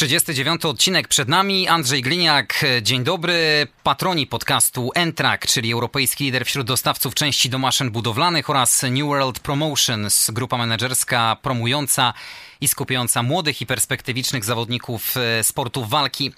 [0.00, 1.68] 39 odcinek przed nami.
[1.68, 3.66] Andrzej Gliniak, dzień dobry.
[3.82, 9.40] Patroni podcastu Entrak, czyli europejski lider wśród dostawców części do maszyn budowlanych oraz New World
[9.40, 12.12] Promotions, grupa menedżerska promująca
[12.60, 16.32] i skupiająca młodych i perspektywicznych zawodników e, sportów walki.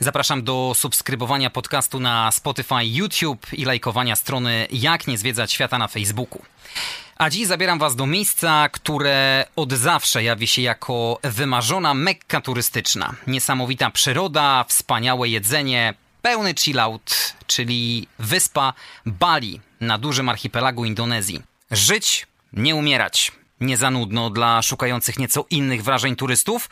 [0.00, 5.88] Zapraszam do subskrybowania podcastu na Spotify, YouTube i lajkowania strony Jak nie zwiedzać świata na
[5.88, 6.42] Facebooku.
[7.16, 13.14] A dziś zabieram Was do miejsca, które od zawsze jawi się jako wymarzona mekka turystyczna.
[13.26, 18.72] Niesamowita przyroda, wspaniałe jedzenie, pełny chillout, czyli wyspa
[19.06, 21.42] Bali na dużym archipelagu Indonezji.
[21.70, 23.32] Żyć, nie umierać.
[23.60, 26.68] Nie za nudno dla szukających nieco innych wrażeń turystów.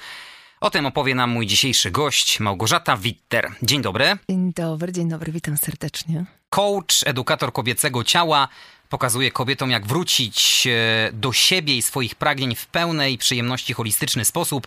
[0.61, 3.53] O tym opowie nam mój dzisiejszy gość, Małgorzata Witter.
[3.63, 4.19] Dzień dobry.
[4.29, 6.25] Dzień dobry, dzień dobry, witam serdecznie.
[6.51, 8.49] Coach, edukator kobiecego ciała,
[8.89, 14.67] pokazuje kobietom, jak wrócić e, do siebie i swoich pragnień w pełnej przyjemności holistyczny sposób.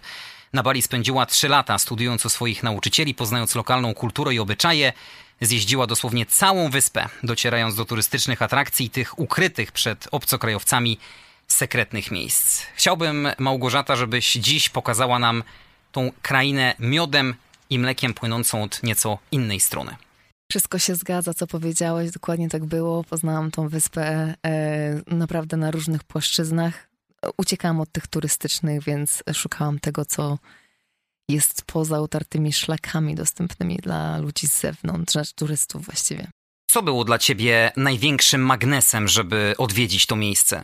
[0.54, 4.94] Na Bali spędziła trzy lata studiując u swoich nauczycieli, poznając lokalną kulturę i obyczaje.
[5.42, 11.00] Zjeździła dosłownie całą wyspę, docierając do turystycznych atrakcji, tych ukrytych przed obcokrajowcami
[11.58, 12.62] sekretnych miejsc.
[12.76, 15.44] Chciałbym, Małgorzata, żebyś dziś pokazała nam
[15.92, 17.36] tą krainę miodem
[17.70, 19.96] i mlekiem płynącą od nieco innej strony.
[20.52, 23.04] Wszystko się zgadza, co powiedziałeś, dokładnie tak było.
[23.04, 26.90] Poznałam tą wyspę e, naprawdę na różnych płaszczyznach.
[27.38, 30.38] Uciekałam od tych turystycznych, więc szukałam tego, co
[31.30, 36.28] jest poza utartymi szlakami dostępnymi dla ludzi z zewnątrz, znaczy turystów właściwie.
[36.72, 40.64] Co było dla ciebie największym magnesem, żeby odwiedzić to miejsce?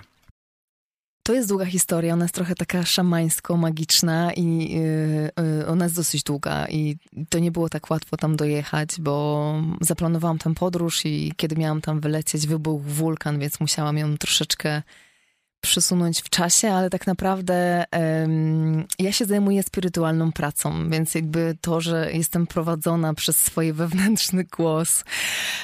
[1.23, 6.23] To jest długa historia, ona jest trochę taka szamańsko-magiczna i yy, yy, ona jest dosyć
[6.23, 6.97] długa i
[7.29, 12.00] to nie było tak łatwo tam dojechać, bo zaplanowałam tę podróż i kiedy miałam tam
[12.00, 14.81] wylecieć, wybuchł wulkan, więc musiałam ją troszeczkę
[15.63, 21.81] przesunąć w czasie, ale tak naprawdę um, ja się zajmuję spirytualną pracą, więc jakby to,
[21.81, 25.03] że jestem prowadzona przez swój wewnętrzny głos.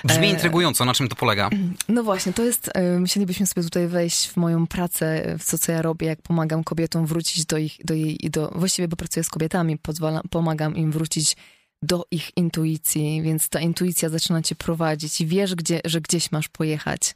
[0.03, 1.49] Brzmi e, intrygująco, na czym to polega?
[1.89, 5.71] No właśnie, to jest, e, musielibyśmy sobie tutaj wejść w moją pracę, w to, co
[5.71, 9.29] ja robię, jak pomagam kobietom wrócić do ich, do jej, do, właściwie bo pracuję z
[9.29, 11.35] kobietami, pozwalam, pomagam im wrócić
[11.81, 16.47] do ich intuicji, więc ta intuicja zaczyna cię prowadzić i wiesz, gdzie, że gdzieś masz
[16.47, 17.15] pojechać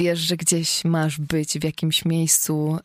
[0.00, 2.78] wiesz, że gdzieś masz być w jakimś miejscu.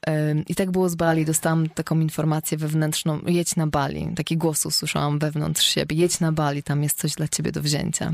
[0.47, 1.25] I tak było z Bali.
[1.25, 4.07] Dostałam taką informację wewnętrzną: jedź na Bali.
[4.15, 8.13] Taki głos usłyszałam wewnątrz siebie: jedź na Bali, tam jest coś dla ciebie do wzięcia.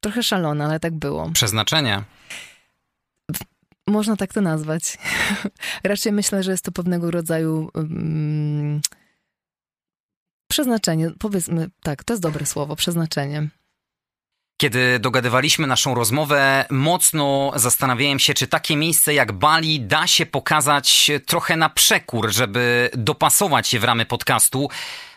[0.00, 1.30] Trochę szalone, ale tak było.
[1.30, 2.02] Przeznaczenie.
[3.86, 4.98] Można tak to nazwać.
[5.84, 7.70] Raczej myślę, że jest to pewnego rodzaju.
[7.74, 8.80] Um,
[10.50, 13.48] przeznaczenie, powiedzmy tak, to jest dobre słowo, przeznaczenie.
[14.60, 21.10] Kiedy dogadywaliśmy naszą rozmowę, mocno zastanawiałem się, czy takie miejsce jak Bali da się pokazać
[21.26, 24.68] trochę na przekór, żeby dopasować je w ramy podcastu.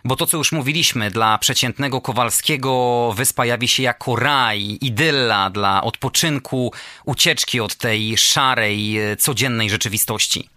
[0.05, 5.83] Bo to, co już mówiliśmy, dla przeciętnego Kowalskiego wyspa jawi się jako raj, idylla dla
[5.83, 6.73] odpoczynku,
[7.05, 10.49] ucieczki od tej szarej, codziennej rzeczywistości.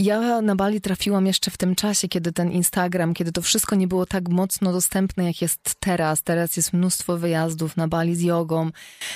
[0.00, 3.88] Ja na Bali trafiłam jeszcze w tym czasie, kiedy ten Instagram, kiedy to wszystko nie
[3.88, 6.22] było tak mocno dostępne, jak jest teraz.
[6.22, 8.70] Teraz jest mnóstwo wyjazdów na Bali z jogą,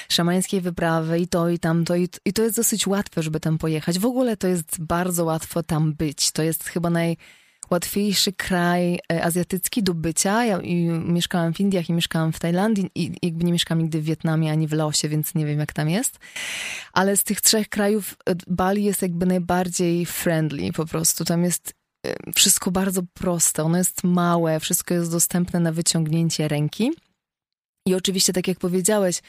[0.08, 1.96] szamańskiej wyprawy i to, i tamto.
[1.96, 3.98] I, I to jest dosyć łatwe, żeby tam pojechać.
[3.98, 6.32] W ogóle to jest bardzo łatwo tam być.
[6.32, 7.16] To jest chyba naj
[7.70, 10.44] łatwiejszy kraj e, azjatycki do bycia.
[10.44, 10.58] Ja
[11.04, 14.68] mieszkałam w Indiach i mieszkałam w Tajlandii i jakby nie mieszkałam nigdy w Wietnamie ani
[14.68, 16.18] w Laosie, więc nie wiem jak tam jest.
[16.92, 21.24] Ale z tych trzech krajów e, Bali jest jakby najbardziej friendly po prostu.
[21.24, 21.74] Tam jest
[22.06, 26.92] e, wszystko bardzo proste, ono jest małe, wszystko jest dostępne na wyciągnięcie ręki.
[27.86, 29.20] I oczywiście, tak jak powiedziałeś,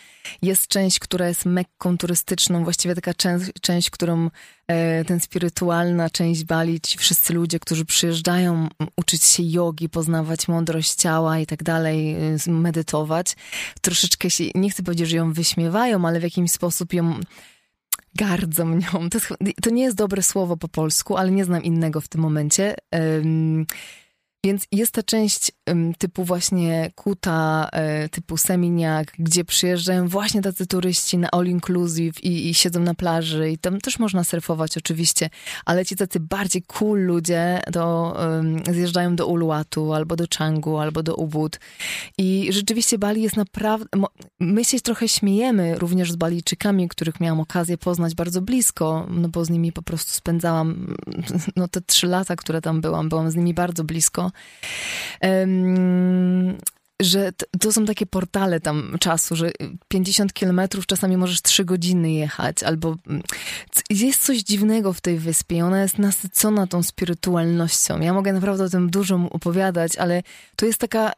[0.42, 4.30] jest część, która jest mekką turystyczną, właściwie taka część, część którą
[4.68, 10.94] e, ten spirytualna część Bali, ci wszyscy ludzie, którzy przyjeżdżają uczyć się jogi, poznawać mądrość
[10.94, 12.16] ciała i tak dalej,
[12.48, 13.36] e, medytować,
[13.82, 17.20] troszeczkę się, nie chcę powiedzieć, że ją wyśmiewają, ale w jakiś sposób ją
[18.16, 19.10] gardzą nią.
[19.10, 19.20] To,
[19.62, 22.76] to nie jest dobre słowo po polsku, ale nie znam innego w tym momencie.
[24.46, 25.52] Więc jest ta część
[25.98, 32.50] typu właśnie Kuta, e, typu Seminiak, gdzie przyjeżdżają właśnie tacy turyści na all inclusive i,
[32.50, 35.30] i, siedzą na plaży i tam też można surfować oczywiście,
[35.66, 41.04] ale ci tacy bardziej cool ludzie to um, zjeżdżają do Uluwatu albo do Changu albo
[41.04, 41.60] do Ubud.
[42.18, 43.88] I rzeczywiście Bali jest naprawdę,
[44.40, 49.46] my się trochę śmiejemy również z Balijczykami, których miałam okazję poznać bardzo blisko, no bo
[49.46, 50.96] z nimi po prostu spędzałam
[51.56, 54.31] no te trzy lata, które tam byłam, byłam z nimi bardzo blisko
[55.22, 56.58] Um,
[57.02, 59.52] że to są takie portale tam czasu, że
[59.88, 63.24] 50 kilometrów czasami możesz 3 godziny jechać, albo mm,
[63.90, 65.66] jest coś dziwnego w tej wyspie.
[65.66, 68.00] Ona jest nasycona tą spirytualnością.
[68.00, 70.24] Ja mogę naprawdę o tym dużo opowiadać, ale
[70.56, 71.12] to jest taka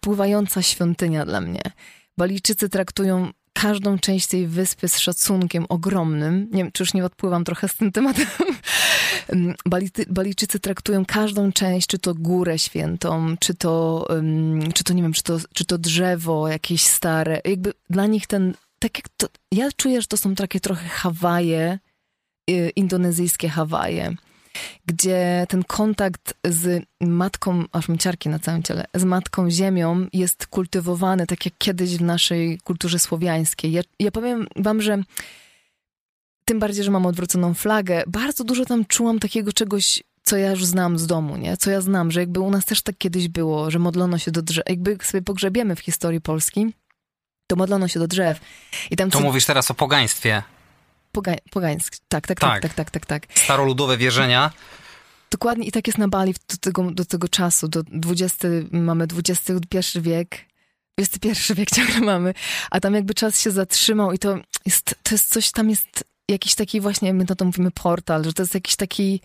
[0.00, 1.62] pływająca świątynia dla mnie.
[2.18, 6.48] Balijczycy traktują każdą część tej wyspy z szacunkiem ogromnym.
[6.52, 8.26] Nie wiem, czy już nie odpływam trochę z tym tematem.
[9.66, 15.02] Bality, Balijczycy traktują każdą część, czy to górę świętą, czy to, um, czy to nie
[15.02, 17.40] wiem, czy to, czy to drzewo jakieś stare.
[17.44, 21.78] Jakby dla nich ten, tak jak to, ja czuję, że to są takie trochę Hawaje,
[22.50, 24.16] y, indonezyjskie Hawaje
[24.86, 30.46] gdzie ten kontakt z matką, aż mi ciarki na całym ciele, z matką ziemią jest
[30.46, 33.72] kultywowany, tak jak kiedyś w naszej kulturze słowiańskiej.
[33.72, 35.02] Ja, ja powiem wam, że
[36.44, 40.64] tym bardziej, że mam odwróconą flagę, bardzo dużo tam czułam takiego czegoś, co ja już
[40.64, 41.56] znam z domu, nie?
[41.56, 44.42] Co ja znam, że jakby u nas też tak kiedyś było, że modlono się do
[44.42, 44.64] drzew.
[44.68, 46.74] Jakby sobie pogrzebiemy w historii Polski,
[47.46, 48.40] to modlono się do drzew.
[48.90, 49.24] I tam to co...
[49.24, 50.42] mówisz teraz o pogaństwie.
[51.18, 53.26] Poga pogańsk, tak, tak, tak, tak, tak, tak, tak.
[53.34, 54.50] Staroludowe wierzenia.
[55.30, 60.00] Dokładnie i tak jest na Bali do tego, do tego czasu, do 20, mamy XXI
[60.00, 60.46] wiek,
[60.98, 62.34] XXI wiek ciągle mamy,
[62.70, 66.54] a tam jakby czas się zatrzymał i to jest, to jest coś, tam jest jakiś
[66.54, 69.20] taki właśnie, my na to mówimy portal, że to jest jakiś taki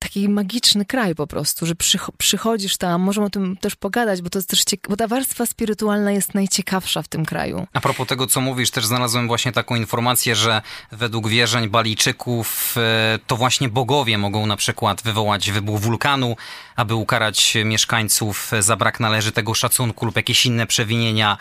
[0.00, 1.74] taki magiczny kraj po prostu, że
[2.18, 6.12] przychodzisz tam, możemy o tym też pogadać, bo to jest też bo ta warstwa spirytualna
[6.12, 7.66] jest najciekawsza w tym kraju.
[7.72, 10.62] A propos tego, co mówisz, też znalazłem właśnie taką informację, że
[10.92, 16.36] według wierzeń Balijczyków e, to właśnie bogowie mogą na przykład wywołać wybuch wulkanu,
[16.76, 21.38] aby ukarać mieszkańców za brak należytego szacunku lub jakieś inne przewinienia.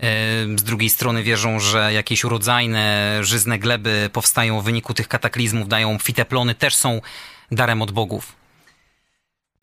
[0.00, 0.06] E,
[0.58, 5.98] z drugiej strony wierzą, że jakieś urodzajne, żyzne gleby powstają w wyniku tych kataklizmów, dają
[5.98, 7.00] fiteplony, też są
[7.50, 8.44] darem od bogów.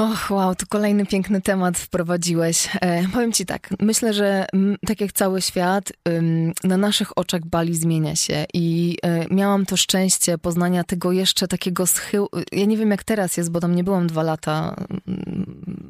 [0.01, 2.69] Och, wow, to kolejny piękny temat wprowadziłeś.
[2.81, 7.45] E, powiem ci tak, myślę, że m, tak jak cały świat, ym, na naszych oczach
[7.45, 12.27] Bali zmienia się i y, miałam to szczęście poznania tego jeszcze takiego schyłu.
[12.51, 14.75] Ja nie wiem jak teraz jest, bo tam nie byłam dwa lata.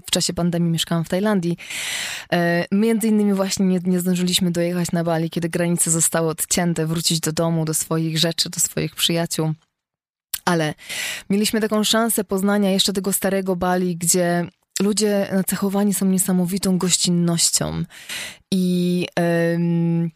[0.07, 1.57] W czasie pandemii mieszkałam w Tajlandii.
[2.33, 7.19] E, między innymi właśnie nie, nie zdążyliśmy dojechać na Bali, kiedy granice zostały odcięte, wrócić
[7.19, 9.53] do domu, do swoich rzeczy, do swoich przyjaciół.
[10.51, 10.73] Ale
[11.29, 14.45] mieliśmy taką szansę poznania jeszcze tego starego Bali, gdzie
[14.81, 17.83] ludzie nacechowani są niesamowitą gościnnością
[18.51, 19.07] i.
[19.53, 20.11] Ym,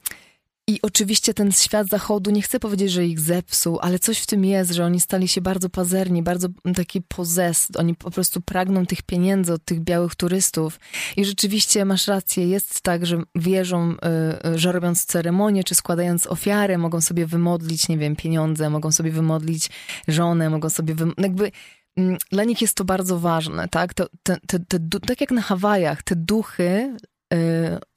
[0.68, 4.46] i oczywiście ten świat zachodu, nie chcę powiedzieć, że ich zepsuł, ale coś w tym
[4.46, 7.68] jest, że oni stali się bardzo pazerni, bardzo taki pozes.
[7.78, 10.80] Oni po prostu pragną tych pieniędzy od tych białych turystów.
[11.18, 16.28] I rzeczywiście masz rację, jest tak, że wierzą, y, y, że robiąc ceremonię czy składając
[16.28, 19.70] ofiarę, mogą sobie wymodlić, nie wiem, pieniądze, mogą sobie wymodlić
[20.08, 21.14] żonę, mogą sobie wym...
[21.18, 21.52] jakby
[21.98, 23.94] mm, dla nich jest to bardzo ważne, tak?
[23.94, 26.98] To, te, te, te, tak jak na Hawajach, te duchy
[27.34, 27.38] y,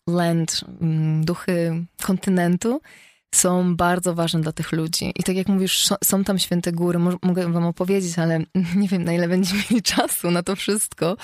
[0.09, 2.81] land, mm, duchy kontynentu
[3.35, 5.13] są bardzo ważne dla tych ludzi.
[5.17, 8.39] I tak jak mówisz, są tam święte góry, mogę wam opowiedzieć, ale
[8.77, 11.17] nie wiem, na ile będziemy mieli czasu na to wszystko.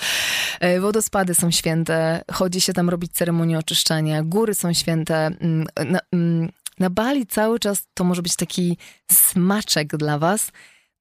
[0.60, 5.26] E, wodospady są święte, chodzi się tam robić ceremonię oczyszczania, góry są święte.
[5.26, 8.76] Mm, na, mm, na Bali cały czas to może być taki
[9.12, 10.52] smaczek dla was.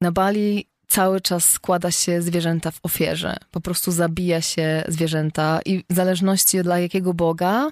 [0.01, 3.37] Na Bali cały czas składa się zwierzęta w ofierze.
[3.51, 7.71] Po prostu zabija się zwierzęta i w zależności dla jakiego Boga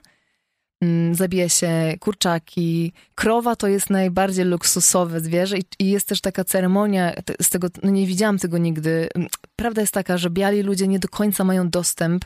[0.82, 2.94] mm, zabija się kurczaki.
[3.16, 7.90] Krowa to jest najbardziej luksusowe zwierzę i, i jest też taka ceremonia, z tego, no
[7.90, 9.10] nie widziałam tego nigdy.
[9.56, 12.26] Prawda jest taka, że biali ludzie nie do końca mają dostęp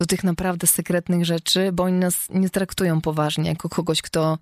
[0.00, 4.38] do tych naprawdę sekretnych rzeczy, bo oni nas nie traktują poważnie jako kogoś, kto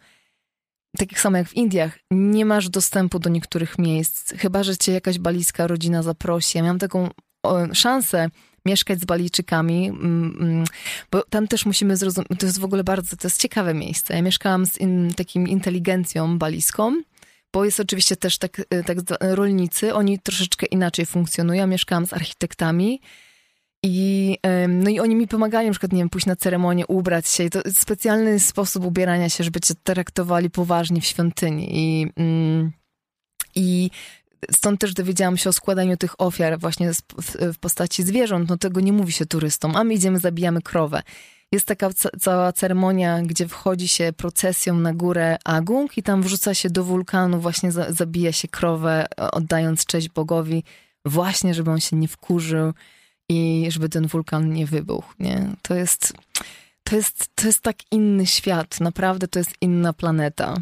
[0.99, 5.19] tak samo jak w Indiach, nie masz dostępu do niektórych miejsc, chyba że cię jakaś
[5.19, 6.59] balijska rodzina zaprosi.
[6.59, 7.11] Ja miałam taką
[7.43, 8.29] o, szansę
[8.67, 10.65] mieszkać z Balijczykami, mm, mm,
[11.11, 14.15] bo tam też musimy zrozumieć, to jest w ogóle bardzo, to jest ciekawe miejsce.
[14.15, 17.03] Ja mieszkałam z in, takim inteligencją balijską,
[17.53, 21.61] bo jest oczywiście też tak, tak rolnicy, oni troszeczkę inaczej funkcjonują.
[21.61, 23.01] Ja mieszkałam z architektami,
[23.83, 24.37] i,
[24.69, 27.45] no i oni mi pomagają, na przykład, nie wiem, pójść na ceremonię, ubrać się.
[27.45, 31.69] I to specjalny sposób ubierania się, żeby cię traktowali poważnie w świątyni.
[31.71, 32.73] I, mm,
[33.55, 33.91] i
[34.51, 36.91] stąd też dowiedziałam się o składaniu tych ofiar właśnie
[37.53, 38.49] w postaci zwierząt.
[38.49, 41.03] No tego nie mówi się turystom, a my idziemy, zabijamy krowę.
[41.53, 46.71] Jest taka cała ceremonia, gdzie wchodzi się procesją na górę Agung i tam wrzuca się
[46.71, 50.65] do wulkanu, właśnie za, zabija się krowę, oddając cześć Bogowi,
[51.05, 52.73] właśnie żeby on się nie wkurzył
[53.31, 55.15] i żeby ten wulkan nie wybuchł.
[55.19, 55.47] Nie?
[55.63, 56.13] To, jest,
[56.85, 60.55] to, jest, to jest tak inny świat, naprawdę to jest inna planeta.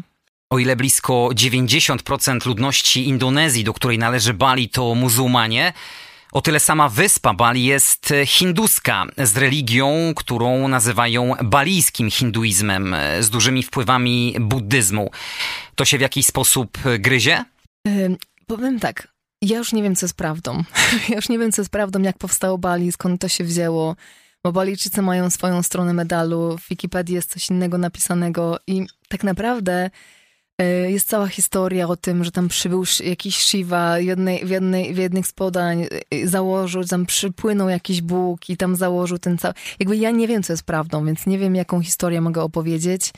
[0.49, 5.73] O ile blisko 90% ludności Indonezji, do której należy Bali, to muzułmanie,
[6.31, 13.63] o tyle sama wyspa Bali jest hinduska, z religią, którą nazywają balijskim hinduizmem, z dużymi
[13.63, 15.11] wpływami buddyzmu.
[15.75, 17.45] To się w jakiś sposób gryzie?
[17.85, 19.07] Yy, powiem tak,
[19.41, 20.63] ja już nie wiem, co jest prawdą.
[21.09, 23.95] ja już nie wiem, co jest prawdą, jak powstało Bali, skąd to się wzięło.
[24.43, 29.89] Bo Balijczycy mają swoją stronę medalu, w Wikipedii jest coś innego napisanego i tak naprawdę
[30.59, 34.97] E, jest cała historia o tym, że tam przybył jakiś Shiva jednej, w jednej, w
[34.97, 39.53] jednych z podań, e, założył, tam przypłynął jakiś Bóg i tam założył ten cały...
[39.79, 43.11] Jakby ja nie wiem, co jest prawdą, więc nie wiem, jaką historię mogę opowiedzieć.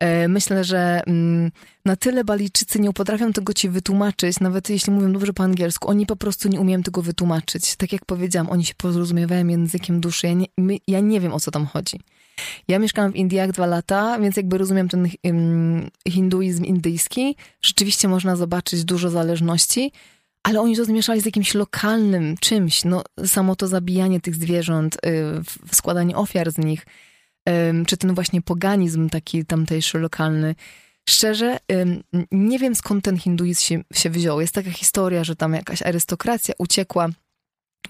[0.00, 1.50] E, myślę, że mm,
[1.84, 6.06] na tyle Balijczycy nie potrafią tego ci wytłumaczyć, nawet jeśli mówią dobrze po angielsku, oni
[6.06, 7.76] po prostu nie umieją tego wytłumaczyć.
[7.76, 10.26] Tak jak powiedziałam, oni się porozumiewają językiem duszy.
[10.26, 12.00] Ja nie, ja nie wiem, o co tam chodzi.
[12.68, 15.08] Ja mieszkałam w Indiach dwa lata, więc jakby rozumiem ten
[16.08, 17.36] hinduizm indyjski.
[17.62, 19.92] Rzeczywiście można zobaczyć dużo zależności,
[20.42, 22.84] ale oni to zmieszali z jakimś lokalnym czymś.
[22.84, 26.86] No, samo to zabijanie tych zwierząt, y, składanie ofiar z nich,
[27.86, 30.54] czy ten właśnie poganizm taki tamtejszy, lokalny.
[31.08, 31.58] Szczerze,
[32.32, 34.40] nie wiem skąd ten hinduizm się, się wziął.
[34.40, 37.08] Jest taka historia, że tam jakaś arystokracja uciekła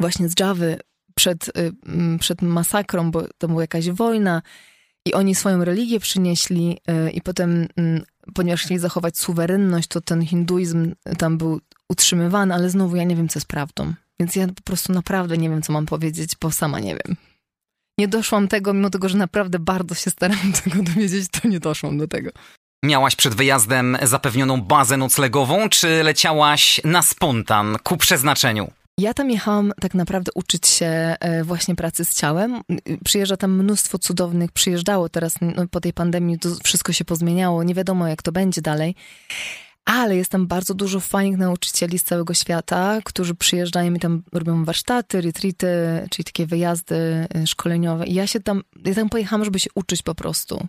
[0.00, 0.78] właśnie z Jawy
[1.14, 1.72] przed, y,
[2.18, 4.42] przed masakrą, bo to była jakaś wojna
[5.06, 7.68] i oni swoją religię przynieśli y, i potem,
[8.34, 13.28] ponieważ chcieli zachować suwerenność, to ten hinduizm tam był utrzymywany, ale znowu ja nie wiem,
[13.28, 13.94] co jest prawdą.
[14.20, 17.16] Więc ja po prostu naprawdę nie wiem, co mam powiedzieć, bo sama nie wiem.
[17.98, 21.98] Nie doszłam tego, mimo tego, że naprawdę bardzo się staram tego dowiedzieć, to nie doszłam
[21.98, 22.30] do tego.
[22.84, 28.70] Miałaś przed wyjazdem zapewnioną bazę noclegową, czy leciałaś na spontan ku przeznaczeniu?
[28.98, 30.86] Ja tam jechałam tak naprawdę uczyć się
[31.20, 32.60] e, właśnie pracy z ciałem.
[33.04, 37.74] Przyjeżdża tam mnóstwo cudownych, przyjeżdżało teraz no, po tej pandemii, to wszystko się pozmieniało, nie
[37.74, 38.94] wiadomo jak to będzie dalej.
[39.84, 44.64] Ale jest tam bardzo dużo fajnych nauczycieli z całego świata, którzy przyjeżdżają i tam robią
[44.64, 45.66] warsztaty, retreaty,
[46.10, 48.06] czyli takie wyjazdy e, szkoleniowe.
[48.06, 50.66] I ja się tam, ja tam pojechałam, żeby się uczyć po prostu.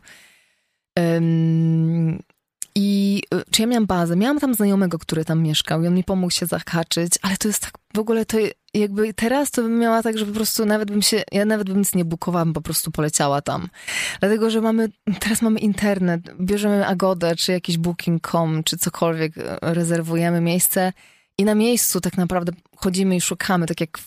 [2.75, 4.15] I y, czy ja miałam bazę?
[4.15, 7.61] Miałam tam znajomego, który tam mieszkał i on mi pomógł się zahaczyć, ale to jest
[7.61, 8.37] tak, w ogóle to
[8.73, 11.77] jakby teraz to bym miała tak, że po prostu nawet bym się, ja nawet bym
[11.77, 13.67] nic nie bukowała, po prostu poleciała tam.
[14.19, 14.89] Dlatego, że mamy,
[15.19, 20.93] teraz mamy internet, bierzemy Agodę, czy jakiś booking.com, czy cokolwiek, rezerwujemy miejsce
[21.37, 23.99] i na miejscu tak naprawdę chodzimy i szukamy, tak jak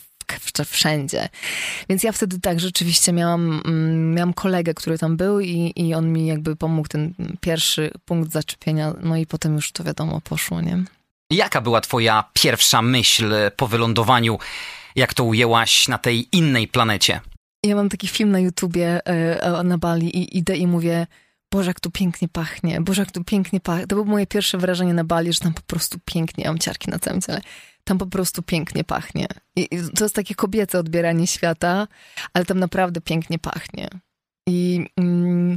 [0.65, 1.29] wszędzie.
[1.89, 6.13] Więc ja wtedy tak rzeczywiście miałam, mm, miałam kolegę, który tam był i, i on
[6.13, 10.83] mi jakby pomógł ten pierwszy punkt zaczepienia, no i potem już to wiadomo poszło, nie?
[11.29, 14.39] Jaka była twoja pierwsza myśl po wylądowaniu,
[14.95, 17.21] jak to ujęłaś na tej innej planecie?
[17.65, 21.07] Ja mam taki film na YouTubie e, na Bali i idę i mówię,
[21.51, 23.87] Boże, jak tu pięknie pachnie, Boże, jak tu pięknie pachnie.
[23.87, 26.91] To było moje pierwsze wrażenie na Bali, że tam po prostu pięknie, ja mam ciarki
[26.91, 27.41] na całym ciele
[27.89, 29.27] tam po prostu pięknie pachnie.
[29.55, 31.87] I to jest takie kobiece odbieranie świata,
[32.33, 33.89] ale tam naprawdę pięknie pachnie.
[34.47, 35.55] I, mm,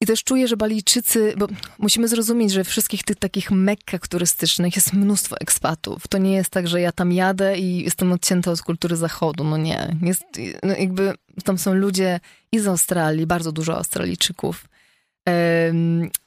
[0.00, 4.92] i też czuję, że Balijczycy, bo musimy zrozumieć, że wszystkich tych takich mekkach turystycznych jest
[4.92, 6.08] mnóstwo ekspatów.
[6.08, 9.44] To nie jest tak, że ja tam jadę i jestem odcięta od kultury zachodu.
[9.44, 9.96] No nie.
[10.02, 10.24] Jest,
[10.62, 12.20] no jakby tam są ludzie
[12.52, 14.64] i z Australii, bardzo dużo Australijczyków.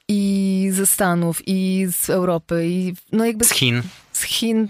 [0.08, 3.44] I ze Stanów, i z Europy, i no jakby.
[3.44, 3.82] Z Chin
[4.16, 4.68] z Chin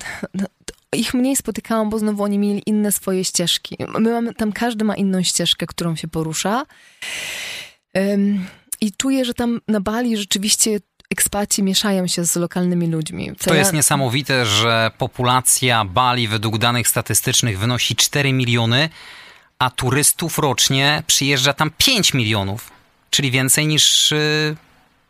[0.93, 3.77] ich mniej spotykałam, bo znowu oni mieli inne swoje ścieżki.
[3.99, 6.65] My mamy, tam każdy ma inną ścieżkę, którą się porusza.
[7.95, 8.47] Um,
[8.81, 13.33] I czuję, że tam na Bali rzeczywiście ekspaci mieszają się z lokalnymi ludźmi.
[13.39, 13.61] Co to ja...
[13.61, 18.89] jest niesamowite, że populacja Bali według danych statystycznych wynosi 4 miliony,
[19.59, 22.71] a turystów rocznie przyjeżdża tam 5 milionów,
[23.11, 24.57] czyli więcej niż yy,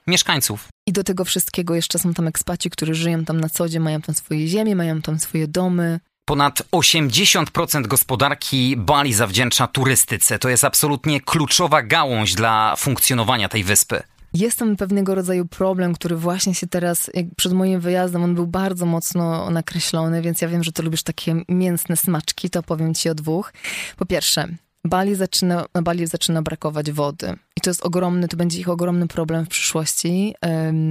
[0.07, 0.69] mieszkańców.
[0.87, 4.02] I do tego wszystkiego jeszcze są tam ekspaci, którzy żyją tam na co dzień, mają
[4.02, 6.00] tam swoje ziemie, mają tam swoje domy.
[6.25, 10.38] Ponad 80% gospodarki Bali zawdzięcza turystyce.
[10.38, 14.02] To jest absolutnie kluczowa gałąź dla funkcjonowania tej wyspy.
[14.35, 18.87] Jest tam pewnego rodzaju problem, który właśnie się teraz, przed moim wyjazdem, on był bardzo
[18.87, 23.14] mocno nakreślony, więc ja wiem, że ty lubisz takie mięsne smaczki, to powiem ci o
[23.14, 23.52] dwóch.
[23.97, 24.49] Po pierwsze,
[24.87, 27.37] Bali zaczyna, na Bali zaczyna brakować wody.
[27.57, 30.35] I to jest ogromny, to będzie ich ogromny problem w przyszłości.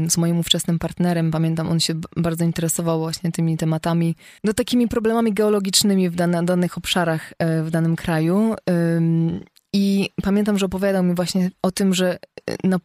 [0.10, 5.34] Z moim ówczesnym partnerem, pamiętam, on się bardzo interesował właśnie tymi tematami, no takimi problemami
[5.34, 8.56] geologicznymi w dane, danych obszarach e, w danym kraju.
[9.78, 12.18] I pamiętam, że opowiadał mi właśnie o tym, że
[12.50, 12.80] e, na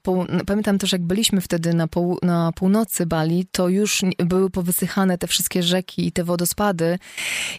[0.46, 2.18] pamiętam też, jak byliśmy wtedy na, pół...
[2.22, 6.98] na północy Bali, to już były powysychane te wszystkie rzeki i te wodospady.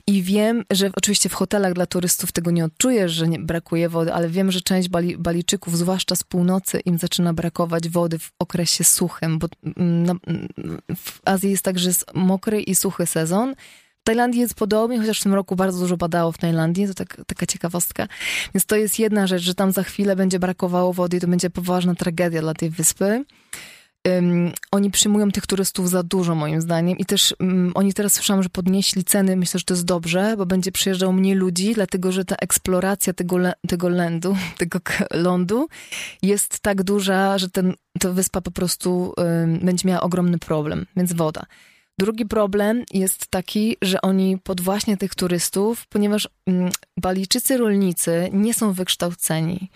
[0.07, 4.13] I wiem, że oczywiście w hotelach dla turystów tego nie odczujesz, że nie brakuje wody,
[4.13, 5.17] ale wiem, że część Bali...
[5.17, 9.47] Balijczyków, zwłaszcza z północy, im zaczyna brakować wody w okresie suchym, bo
[10.95, 13.55] w Azji jest tak, że jest mokry i suchy sezon
[14.03, 17.45] Tajlandii jest podobnie, chociaż w tym roku bardzo dużo badało w Tajlandii, to tak, taka
[17.45, 18.07] ciekawostka.
[18.53, 21.49] Więc to jest jedna rzecz, że tam za chwilę będzie brakowało wody i to będzie
[21.49, 23.25] poważna tragedia dla tej wyspy.
[24.07, 26.97] Um, oni przyjmują tych turystów za dużo, moim zdaniem.
[26.97, 29.35] I też um, oni teraz słyszałam, że podnieśli ceny.
[29.35, 33.37] Myślę, że to jest dobrze, bo będzie przyjeżdżało mniej ludzi, dlatego że ta eksploracja tego,
[33.67, 34.79] tego lądu, tego
[35.13, 35.67] lądu
[36.21, 40.85] jest tak duża, że ten, ta wyspa po prostu um, będzie miała ogromny problem.
[40.95, 41.45] Więc woda.
[42.01, 48.53] Drugi problem jest taki, że oni pod właśnie tych turystów, ponieważ mm, Balijczycy rolnicy nie
[48.53, 49.69] są wykształceni.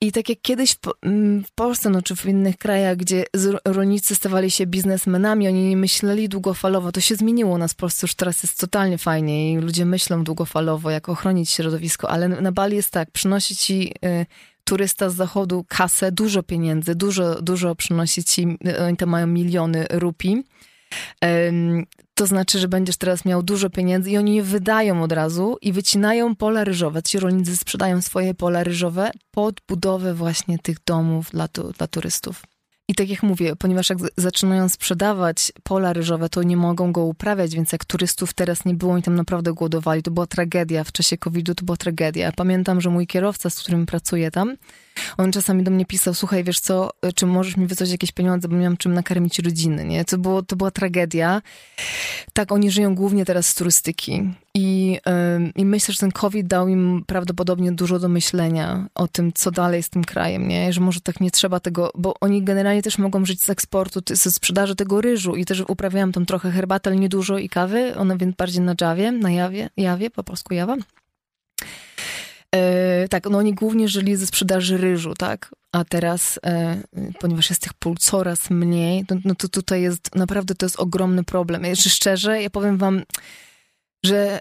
[0.00, 3.24] I tak jak kiedyś w, mm, w, Polsce, no, czy w innych krajach, gdzie
[3.64, 6.92] rolnicy stawali się biznesmenami, oni nie myśleli długofalowo.
[6.92, 10.24] To się zmieniło u nas w Polsce, już teraz jest totalnie fajnie i ludzie myślą
[10.24, 13.94] długofalowo, jak ochronić środowisko, ale na Bali jest tak, przynosi ci...
[14.04, 14.26] Y,
[14.66, 19.86] turysta z zachodu kasę, dużo pieniędzy, dużo, dużo przynosi ci, y, oni tam mają miliony
[19.90, 20.44] rupii
[22.14, 25.72] to znaczy, że będziesz teraz miał dużo pieniędzy i oni je wydają od razu i
[25.72, 27.02] wycinają pola ryżowe.
[27.02, 32.42] Ci rolnicy sprzedają swoje pola ryżowe pod budowę właśnie tych domów dla, tu, dla turystów.
[32.88, 37.54] I tak jak mówię, ponieważ jak zaczynają sprzedawać pola ryżowe, to nie mogą go uprawiać,
[37.54, 40.02] więc jak turystów teraz nie było, i tam naprawdę głodowali.
[40.02, 40.84] To była tragedia.
[40.84, 42.32] W czasie COVID-u to była tragedia.
[42.32, 44.56] Pamiętam, że mój kierowca, z którym pracuję tam,
[45.16, 48.56] on czasami do mnie pisał, słuchaj, wiesz co, czy możesz mi wysłać jakieś pieniądze, bo
[48.56, 50.04] miałam czym nakarmić rodziny, nie?
[50.04, 51.42] To, było, to była tragedia.
[52.32, 54.22] Tak, oni żyją głównie teraz z turystyki.
[54.54, 59.32] I, yy, I myślę, że ten COVID dał im prawdopodobnie dużo do myślenia o tym,
[59.32, 60.72] co dalej z tym krajem, nie?
[60.72, 64.30] Że może tak nie trzeba tego, bo oni generalnie też mogą żyć z eksportu, ze
[64.30, 68.36] sprzedaży tego ryżu i też uprawiałam tam trochę herbaty, ale niedużo i kawy, one więc
[68.36, 70.76] bardziej na Jawie, na jawie, jawie, po polsku jawa.
[72.54, 75.54] E, tak, no oni głównie żyli ze sprzedaży ryżu, tak?
[75.72, 76.76] A teraz, e,
[77.20, 81.24] ponieważ jest tych pól coraz mniej, no, no to tutaj jest, naprawdę to jest ogromny
[81.24, 81.64] problem.
[81.64, 83.02] Jeszcze szczerze, ja powiem wam,
[84.04, 84.40] że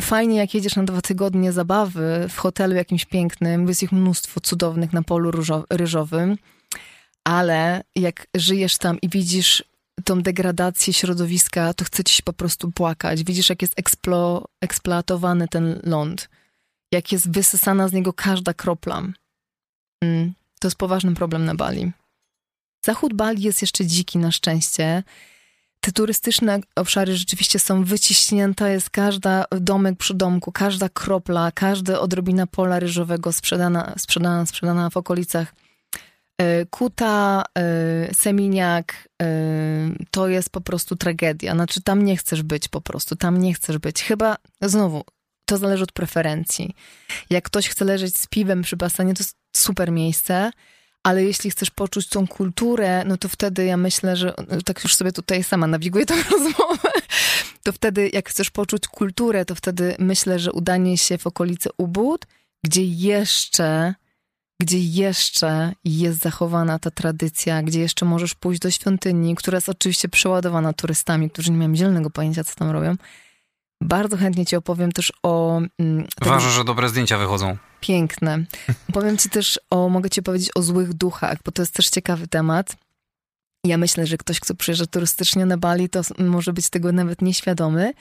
[0.00, 4.92] fajnie jak jedziesz na dwa tygodnie zabawy w hotelu jakimś pięknym, jest ich mnóstwo cudownych
[4.92, 5.30] na polu
[5.70, 6.38] ryżowym,
[7.24, 9.64] ale jak żyjesz tam i widzisz
[10.04, 13.24] tą degradację środowiska, to chce ci się po prostu płakać.
[13.24, 16.28] Widzisz, jak jest eksplo, eksploatowany ten ląd
[16.92, 19.02] jak jest wysysana z niego każda kropla.
[20.04, 21.92] Mm, to jest poważny problem na Bali.
[22.84, 25.02] Zachód Bali jest jeszcze dziki na szczęście.
[25.80, 32.46] Te turystyczne obszary rzeczywiście są wyciśnięte, jest każda domek przy domku, każda kropla, każda odrobina
[32.46, 35.54] pola ryżowego sprzedana, sprzedana, sprzedana w okolicach
[36.38, 39.26] e, Kuta, e, Seminiak, e,
[40.10, 41.54] to jest po prostu tragedia.
[41.54, 44.02] Znaczy, tam nie chcesz być po prostu, tam nie chcesz być.
[44.02, 45.04] Chyba, znowu,
[45.44, 46.74] to zależy od preferencji.
[47.30, 50.50] Jak ktoś chce leżeć z piwem przy basenie, to jest super miejsce,
[51.02, 55.12] ale jeśli chcesz poczuć tą kulturę, no to wtedy ja myślę, że tak już sobie
[55.12, 56.90] tutaj sama nawiguję tę rozmowę,
[57.62, 62.26] to wtedy jak chcesz poczuć kulturę, to wtedy myślę, że udanie się w okolice Ubud,
[62.64, 63.94] gdzie jeszcze
[64.62, 70.08] gdzie jeszcze jest zachowana ta tradycja, gdzie jeszcze możesz pójść do świątyni, która jest oczywiście
[70.08, 72.96] przeładowana turystami, którzy nie mają zielonego pojęcia, co tam robią,
[73.82, 75.60] bardzo chętnie ci opowiem też o...
[75.78, 77.56] Mm, Ważne, że dobre zdjęcia wychodzą.
[77.80, 78.44] Piękne.
[78.94, 82.28] Powiem ci też o, mogę ci powiedzieć o złych duchach, bo to jest też ciekawy
[82.28, 82.76] temat.
[83.64, 87.92] Ja myślę, że ktoś, kto przyjeżdża turystycznie na Bali, to może być tego nawet nieświadomy,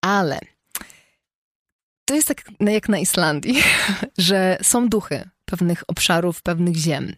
[0.00, 0.38] ale
[2.04, 3.62] to jest tak jak na Islandii,
[4.18, 7.12] że są duchy pewnych obszarów, pewnych ziem.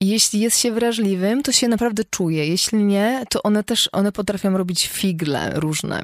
[0.00, 2.46] I jeśli jest się wrażliwym, to się naprawdę czuje.
[2.46, 6.02] Jeśli nie, to one też, one potrafią robić figle różne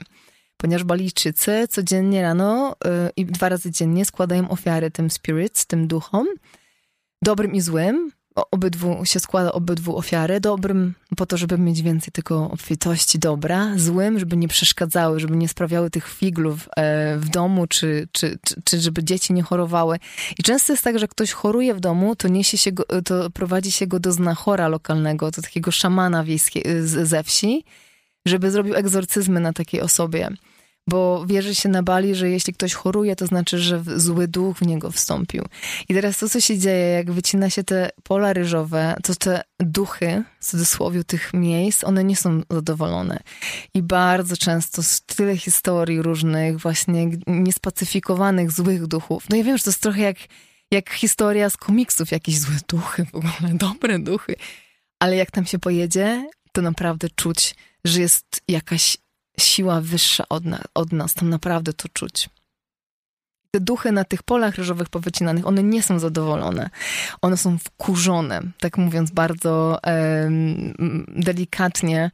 [0.57, 6.27] ponieważ Balijczycy codziennie rano yy, i dwa razy dziennie składają ofiary tym spirits, tym duchom,
[7.23, 8.13] dobrym i złym.
[8.51, 10.41] Obydwu się składa obydwu ofiary.
[10.41, 15.49] Dobrym po to, żeby mieć więcej tego obfitości dobra, złym, żeby nie przeszkadzały, żeby nie
[15.49, 19.99] sprawiały tych figlów e, w domu, czy, czy, czy, czy, żeby dzieci nie chorowały.
[20.39, 23.73] I często jest tak, że ktoś choruje w domu, to niesie się go, to prowadzi
[23.73, 27.65] się go do znachora lokalnego, do takiego szamana wiejskiego ze wsi,
[28.27, 30.31] żeby zrobił egzorcyzmy na takiej osobie.
[30.89, 34.67] bo wierzy się na Bali, że jeśli ktoś choruje, to znaczy, że zły duch w
[34.67, 35.45] niego wstąpił.
[35.89, 40.25] I teraz to, co się dzieje, jak wycina się te pola ryżowe, to te duchy,
[40.41, 43.21] w cudzysłowie, tych miejsc, one nie są zadowolone.
[43.75, 44.83] I bardzo często
[45.17, 49.25] tyle historii różnych, właśnie niespacyfikowanych złych duchów.
[49.31, 50.17] No ja wiem, że to jest trochę jak,
[50.71, 54.35] jak historia z komiksów, jakieś złe duchy, w ogóle dobre duchy.
[54.99, 57.55] Ale jak tam się pojedzie, to naprawdę czuć,
[57.87, 58.97] że jest jakaś
[59.41, 61.15] siła wyższa od, na, od nas.
[61.15, 62.29] Tam naprawdę to czuć.
[63.51, 66.71] Te duchy na tych polach ryżowych powycinanych, one nie są zadowolone.
[67.23, 69.81] One są wkurzone, tak mówiąc bardzo
[71.09, 72.11] delikatnie.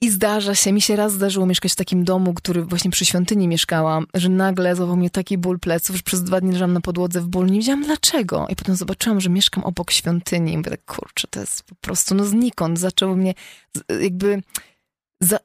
[0.00, 3.48] I zdarza się, mi się raz zdarzyło mieszkać w takim domu, który właśnie przy świątyni
[3.48, 7.20] mieszkałam, że nagle złapał mnie taki ból pleców, że przez dwa dni leżałam na podłodze
[7.20, 7.46] w bólu.
[7.46, 8.46] Nie wiedziałam dlaczego.
[8.48, 10.52] I potem zobaczyłam, że mieszkam obok świątyni.
[10.52, 12.78] I mówię tak, kurczę, to jest po prostu, no znikąd.
[12.78, 13.34] Zaczęło mnie
[14.02, 14.42] jakby
[15.22, 15.38] za,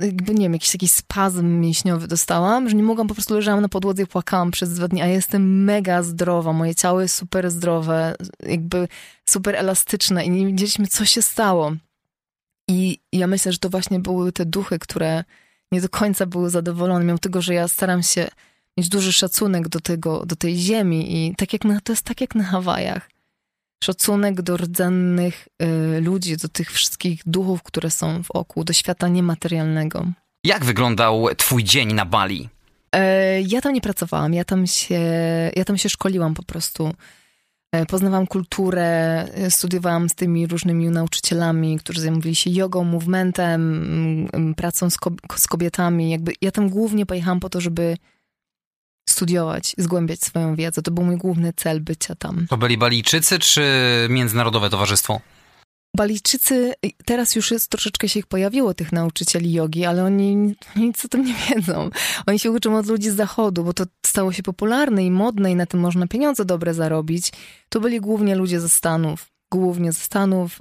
[0.00, 3.68] jakby, nie wiem, jakiś taki spazm mięśniowy dostałam, że nie mogłam, po prostu leżałam na
[3.68, 8.14] podłodze i płakałam przez dwa dni, a jestem mega zdrowa, moje ciało jest super zdrowe,
[8.46, 8.88] jakby
[9.28, 11.72] super elastyczne i nie wiedzieliśmy, co się stało.
[12.68, 15.24] I ja myślę, że to właśnie były te duchy, które
[15.72, 18.28] nie do końca były zadowolone, mimo tego, że ja staram się
[18.78, 22.20] mieć duży szacunek do tego, do tej ziemi i tak jak na, to jest tak
[22.20, 23.17] jak na Hawajach
[23.84, 30.06] szacunek do rdzennych y, ludzi, do tych wszystkich duchów, które są wokół, do świata niematerialnego.
[30.44, 32.48] Jak wyglądał twój dzień na Bali?
[32.92, 35.00] E, ja tam nie pracowałam, ja tam się,
[35.56, 36.92] ja tam się szkoliłam po prostu.
[37.72, 44.90] E, poznawałam kulturę, e, studiowałam z tymi różnymi nauczycielami, którzy zajmowali się jogą, movementem, pracą
[44.90, 44.96] z,
[45.36, 46.10] z kobietami.
[46.10, 47.96] Jakby ja tam głównie pojechałam po to, żeby
[49.10, 50.82] studiować, zgłębiać swoją wiedzę.
[50.82, 52.46] To był mój główny cel bycia tam.
[52.50, 53.62] To byli Balijczycy czy
[54.10, 55.20] Międzynarodowe Towarzystwo?
[55.96, 61.08] Balijczycy, teraz już jest troszeczkę się ich pojawiło, tych nauczycieli jogi, ale oni nic o
[61.08, 61.90] tym nie wiedzą.
[62.26, 65.54] Oni się uczą od ludzi z zachodu, bo to stało się popularne i modne i
[65.54, 67.32] na tym można pieniądze dobre zarobić.
[67.68, 69.26] To byli głównie ludzie ze Stanów.
[69.52, 70.58] Głównie ze Stanów.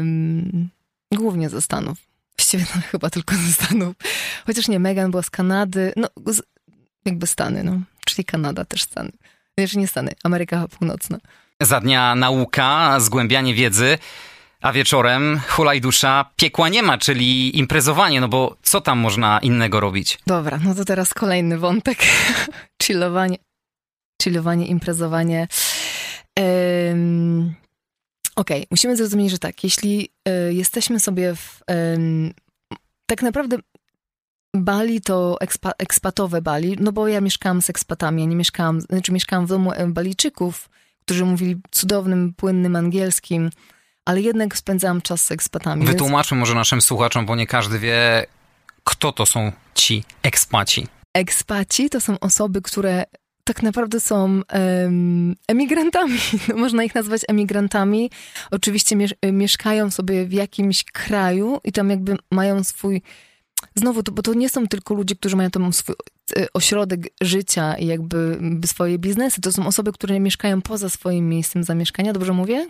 [0.00, 0.68] Ym,
[1.14, 1.98] głównie ze Stanów.
[2.38, 3.96] Właściwie no, chyba tylko ze Stanów.
[4.46, 5.92] Chociaż nie, Megan była z Kanady.
[5.96, 6.42] No, z,
[7.08, 7.80] jakby Stany, no.
[8.06, 9.12] Czyli Kanada też Stany.
[9.58, 11.18] Znaczy nie Stany, Ameryka Północna.
[11.62, 13.98] Za dnia nauka, zgłębianie wiedzy,
[14.60, 19.80] a wieczorem hulaj dusza, piekła nie ma, czyli imprezowanie, no bo co tam można innego
[19.80, 20.18] robić?
[20.26, 21.98] Dobra, no to teraz kolejny wątek.
[22.82, 23.36] chillowanie,
[24.22, 25.48] chillowanie, imprezowanie.
[26.38, 27.54] Um,
[28.36, 28.66] Okej, okay.
[28.70, 31.60] musimy zrozumieć, że tak, jeśli y, jesteśmy sobie w...
[31.70, 32.34] Y,
[33.06, 33.56] tak naprawdę
[34.64, 39.12] Bali to ekspa, ekspatowe Bali, no bo ja mieszkałam z ekspatami, ja nie mieszkałam, znaczy
[39.12, 40.68] mieszkałam w domu Balijczyków,
[41.04, 43.50] którzy mówili cudownym, płynnym angielskim,
[44.04, 45.86] ale jednak spędzałam czas z ekspatami.
[45.86, 46.40] Wytłumaczmy więc...
[46.40, 48.26] może naszym słuchaczom, bo nie każdy wie,
[48.84, 50.86] kto to są ci ekspaci.
[51.14, 53.04] Ekspaci to są osoby, które
[53.44, 56.18] tak naprawdę są um, emigrantami.
[56.48, 58.10] No, można ich nazwać emigrantami.
[58.50, 58.96] Oczywiście
[59.32, 63.02] mieszkają sobie w jakimś kraju i tam jakby mają swój
[63.74, 65.94] znowu, to, bo to nie są tylko ludzie, którzy mają tam swój
[66.36, 69.40] e, ośrodek życia i jakby swoje biznesy.
[69.40, 72.66] To są osoby, które mieszkają poza swoim miejscem zamieszkania, dobrze mówię?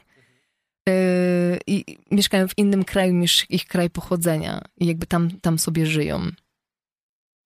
[0.89, 5.87] Yy, I mieszkają w innym kraju niż ich kraj pochodzenia i jakby tam, tam sobie
[5.87, 6.31] żyją.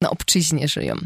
[0.01, 0.97] Na obczyźnie żyją.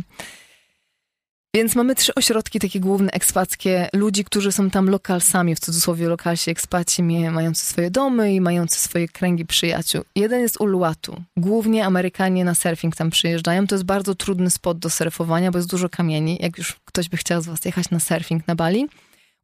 [1.54, 6.50] Więc mamy trzy ośrodki takie główne ekspackie, ludzi, którzy są tam lokalsami, w cudzysłowie lokalsi
[6.50, 10.04] ekspaci, mający swoje domy i mający swoje kręgi przyjaciół.
[10.16, 11.22] Jeden jest Uluwatu.
[11.36, 13.66] Głównie Amerykanie na surfing tam przyjeżdżają.
[13.66, 16.38] To jest bardzo trudny spot do surfowania, bo jest dużo kamieni.
[16.40, 18.88] Jak już ktoś by chciał z was jechać na surfing na Bali.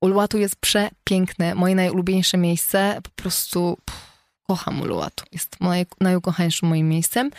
[0.01, 3.01] Uluwatu jest przepiękne, moje najulubieńsze miejsce.
[3.03, 3.79] Po prostu...
[3.85, 4.12] Pff,
[4.47, 5.25] kocham Uluwatu.
[5.33, 7.31] Jest moje, najukochańszym moim miejscem.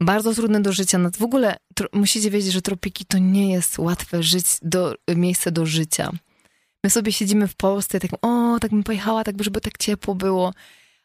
[0.00, 0.98] Bardzo trudne do życia.
[1.18, 1.56] W ogóle
[1.92, 6.12] musicie wiedzieć, że tropiki to nie jest łatwe żyć do, miejsce do życia.
[6.84, 10.54] My sobie siedzimy w Polsce tak, o, tak bym pojechała, tak żeby tak ciepło było.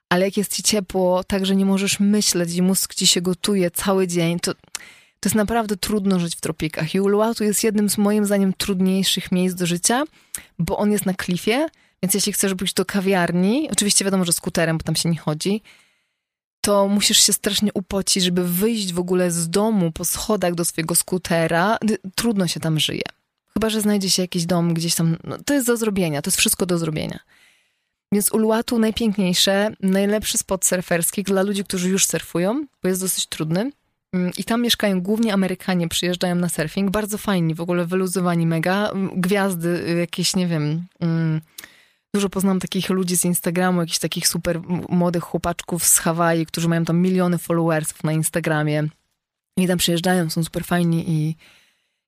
[0.10, 3.72] Ale jak jest ci ciepło, tak, że nie możesz myśleć i mózg ci się gotuje
[3.72, 4.54] cały dzień, to,
[5.20, 6.96] to jest naprawdę trudno żyć w tropikach.
[6.96, 10.04] I Uluwatu jest jednym z moim zdaniem trudniejszych miejsc do życia,
[10.60, 11.68] bo on jest na klifie,
[12.04, 15.62] więc jeśli chcesz pójść do kawiarni, oczywiście wiadomo, że skuterem, bo tam się nie chodzi,
[16.62, 20.96] to musisz się strasznie upocić, żeby wyjść w ogóle z domu po schodach do swojego
[20.96, 21.78] skutera.
[22.16, 23.04] Trudno się tam żyje.
[23.54, 25.18] Chyba, że znajdzie się jakiś dom gdzieś tam.
[25.24, 27.20] No, to jest do zrobienia, to jest wszystko do zrobienia.
[28.12, 33.72] Więc Uluwatu najpiękniejsze, najlepszy spot surferski dla ludzi, którzy już surfują, bo jest dosyć trudny.
[34.14, 36.92] Mm, I tam mieszkają głównie Amerykanie, przyjeżdżają na surfing.
[36.92, 38.92] Bardzo fajni, w ogóle wyluzowani mega.
[39.16, 40.86] Gwiazdy, jakieś, nie wiem...
[41.00, 41.42] Mm,
[42.15, 46.86] Dużo poznam takich ludzi z Instagramu, jakichś takich super młodych chłopaczków z Hawaii, którzy mają
[46.86, 48.88] tam miliony followersów na Instagramie.
[49.58, 51.36] I tam przyjeżdżają, są super fajni i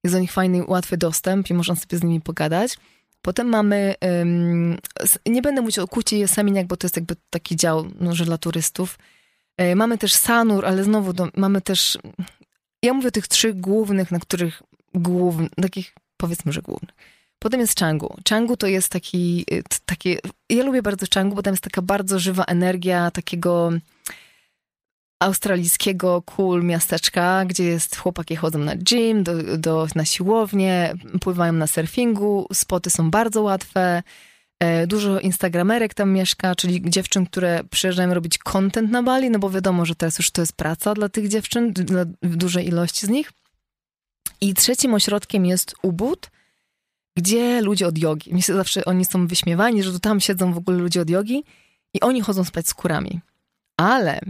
[0.03, 2.77] jest do nich fajny, łatwy dostęp i można sobie z nimi pogadać.
[3.21, 4.77] Potem mamy, um,
[5.25, 8.37] nie będę mówić o Kucie i Yoseminiak, bo to jest jakby taki dział może dla
[8.37, 8.99] turystów.
[9.57, 11.97] E, mamy też Sanur, ale znowu do, mamy też,
[12.83, 17.16] ja mówię o tych trzech głównych, na których głównych, takich powiedzmy, że głównych.
[17.39, 18.15] Potem jest Changu.
[18.30, 20.17] Changu to jest taki, y, takie,
[20.50, 23.71] ja lubię bardzo Changu, bo tam jest taka bardzo żywa energia takiego
[25.19, 31.67] australijskiego cool miasteczka, gdzie jest chłopaki chodzą na gym, do, do, na siłownię, pływają na
[31.67, 34.04] surfingu, spoty są bardzo łatwe.
[34.60, 39.50] E, dużo instagramerek tam mieszka, czyli dziewczyn, które przyjeżdżają robić content na Bali, no bo
[39.50, 43.32] wiadomo, że teraz już to jest praca dla tych dziewczyn, dla dużej ilości z nich.
[44.41, 46.30] I trzecim ośrodkiem jest Ubud,
[47.17, 48.30] gdzie ludzie od jogi.
[48.34, 51.43] Myślę, zawsze oni są wyśmiewani, że tu tam siedzą w ogóle ludzie od jogi
[51.93, 53.19] i oni chodzą spać z kurami.
[53.77, 54.21] Ale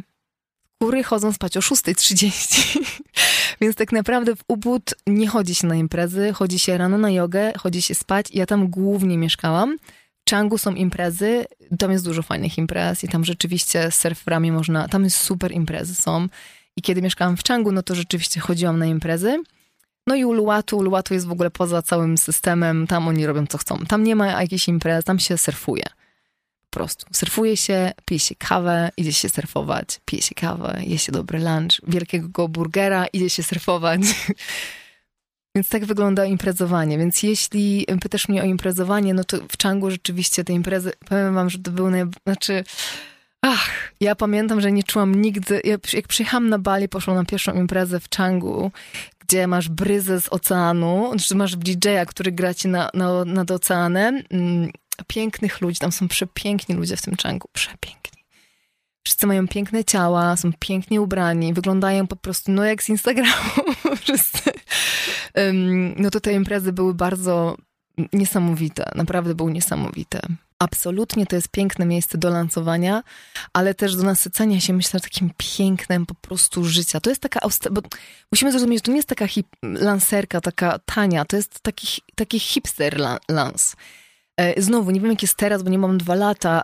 [0.82, 2.80] kury chodzą spać o 6.30.
[3.62, 7.54] Więc tak naprawdę w Ubud nie chodzi się na imprezy, chodzi się rano na jogę,
[7.58, 8.26] chodzi się spać.
[8.34, 9.78] Ja tam głównie mieszkałam.
[10.26, 11.45] W Changu są imprezy,
[11.80, 15.95] tam jest dużo fajnych imprez i tam rzeczywiście z surferami można, tam jest super imprezy
[15.95, 16.28] są.
[16.76, 19.43] I kiedy mieszkałam w Changu, no to rzeczywiście chodziłam na imprezy.
[20.08, 23.78] No i Uluwatu, Uluwatu jest w ogóle poza całym systemem, tam oni robią co chcą.
[23.88, 25.84] Tam nie ma jakiejś imprez, tam się surfuje.
[26.70, 27.06] Po prostu.
[27.12, 31.82] Surfuje się, pije się kawę, idzie się surfować, pije się kawę, je się dobry lunch,
[31.88, 34.02] wielkiego burgera, idzie się surfować.
[35.56, 36.98] Więc tak wygląda imprezowanie.
[36.98, 41.50] Więc jeśli pytasz mnie o imprezowanie, no to w Changu rzeczywiście te imprezy, powiem wam,
[41.50, 42.04] że to były naj...
[42.26, 42.63] Znaczy,
[43.41, 45.62] ach, ja pamiętam, że nie czułam nigdy...
[45.63, 48.72] Ja, jak przyjechałam na Bali, poszłam na pierwszą imprezę w Changu,
[49.27, 54.23] gdzie masz bryzę z oceanu, czy masz DJ-a, który gra ci na, na, nad oceanem.
[54.29, 54.71] Mm,
[55.07, 58.23] pięknych ludzi, tam są przepiękni ludzie w tym Changu, przepiękni.
[59.03, 63.73] Wszyscy mają piękne ciała, są pięknie ubrani, wyglądają po prostu no jak z Instagramu.
[64.01, 64.51] Wszyscy.
[65.95, 67.57] No to te imprezy były bardzo
[68.13, 70.19] niesamowite, naprawdę były niesamowite.
[70.60, 73.04] Absolutnie to jest piękne miejsce do lansowania,
[73.54, 77.00] ale też do nasycenia się, myślę, takim pięknem po prostu życia.
[77.00, 77.39] To jest taka,
[77.72, 77.82] bo
[78.32, 82.39] musimy zrozumieć, że to nie jest taka hip, lanserka, taka tania, to jest taki, taki
[82.39, 83.76] hipster lans.
[84.38, 86.63] E, znowu, nie wiem jak jest teraz, bo nie mam dwa lata,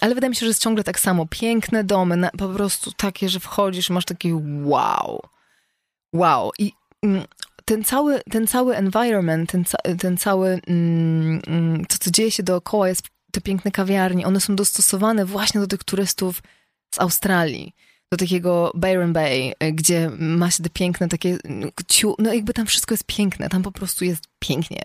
[0.00, 1.26] ale wydaje mi się, że jest ciągle tak samo.
[1.30, 4.32] Piękne domy, po prostu takie, że wchodzisz i masz taki
[4.64, 5.22] wow.
[6.12, 6.50] Wow.
[6.58, 6.72] I
[7.02, 7.24] mm,
[7.68, 9.64] ten cały, ten cały environment, ten,
[9.98, 13.02] ten cały, mm, mm, to co dzieje się dookoła, jest
[13.32, 16.42] te piękne kawiarnie, one są dostosowane właśnie do tych turystów
[16.94, 17.72] z Australii.
[18.12, 21.38] Do takiego Byron Bay, gdzie ma się te piękne takie,
[22.18, 24.82] no jakby tam wszystko jest piękne, tam po prostu jest pięknie.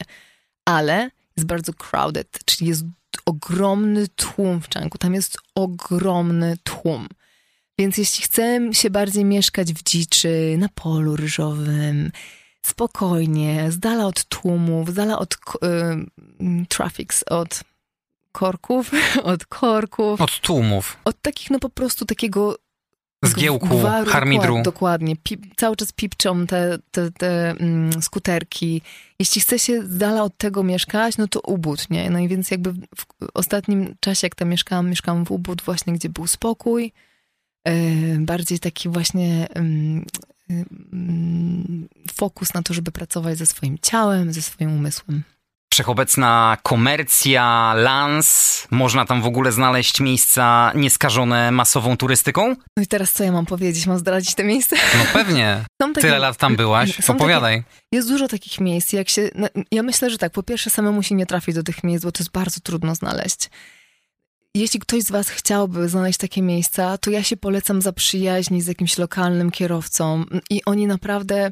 [0.65, 2.84] Ale jest bardzo crowded, czyli jest
[3.26, 4.98] ogromny tłum w Czanku.
[4.98, 7.08] Tam jest ogromny tłum.
[7.80, 12.12] Więc jeśli chcę się bardziej mieszkać w dziczy, na polu ryżowym,
[12.65, 15.38] spokojnie, z dala od tłumów, z dala od y,
[16.69, 17.63] traffics, od
[18.32, 18.91] korków,
[19.34, 20.21] od korków.
[20.21, 20.97] Od tłumów.
[21.06, 22.58] Od takich, no po prostu takiego
[23.23, 24.62] Zgiełku, gwaru, harmidru.
[24.63, 25.15] Dokładnie.
[25.23, 28.82] Pip, cały czas pipczą te, te, te mm, skuterki.
[29.19, 32.10] Jeśli chce się z dala od tego mieszkać, no to Ubud, nie?
[32.10, 36.10] No i więc jakby w, ostatnim czasie, jak tam mieszkałam, mieszkałam w Ubud właśnie, gdzie
[36.10, 36.91] był spokój.
[37.65, 37.73] Yy,
[38.19, 40.06] bardziej taki właśnie yy,
[42.13, 45.23] fokus na to, żeby pracować ze swoim ciałem, ze swoim umysłem
[45.73, 48.67] wszechobecna komercja, lans.
[48.71, 52.56] Można tam w ogóle znaleźć miejsca nieskażone masową turystyką?
[52.77, 53.88] No i teraz co ja mam powiedzieć?
[53.88, 54.75] Mam zdradzić te miejsca?
[54.97, 55.65] No pewnie.
[55.77, 57.10] Takie, Tyle lat tam byłaś.
[57.10, 57.58] Opowiadaj.
[57.58, 58.93] Takie, jest dużo takich miejsc.
[58.93, 61.84] Jak się, no, ja myślę, że tak, po pierwsze samemu się nie trafić do tych
[61.84, 63.49] miejsc, bo to jest bardzo trudno znaleźć.
[64.56, 68.98] Jeśli ktoś z was chciałby znaleźć takie miejsca, to ja się polecam zaprzyjaźnić z jakimś
[68.98, 71.52] lokalnym kierowcą i oni naprawdę,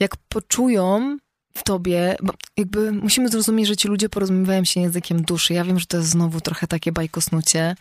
[0.00, 1.18] jak poczują,
[1.54, 5.54] w tobie, bo jakby musimy zrozumieć, że ci ludzie porozumiewają się językiem duszy.
[5.54, 7.74] Ja wiem, że to jest znowu trochę takie bajkosnucie,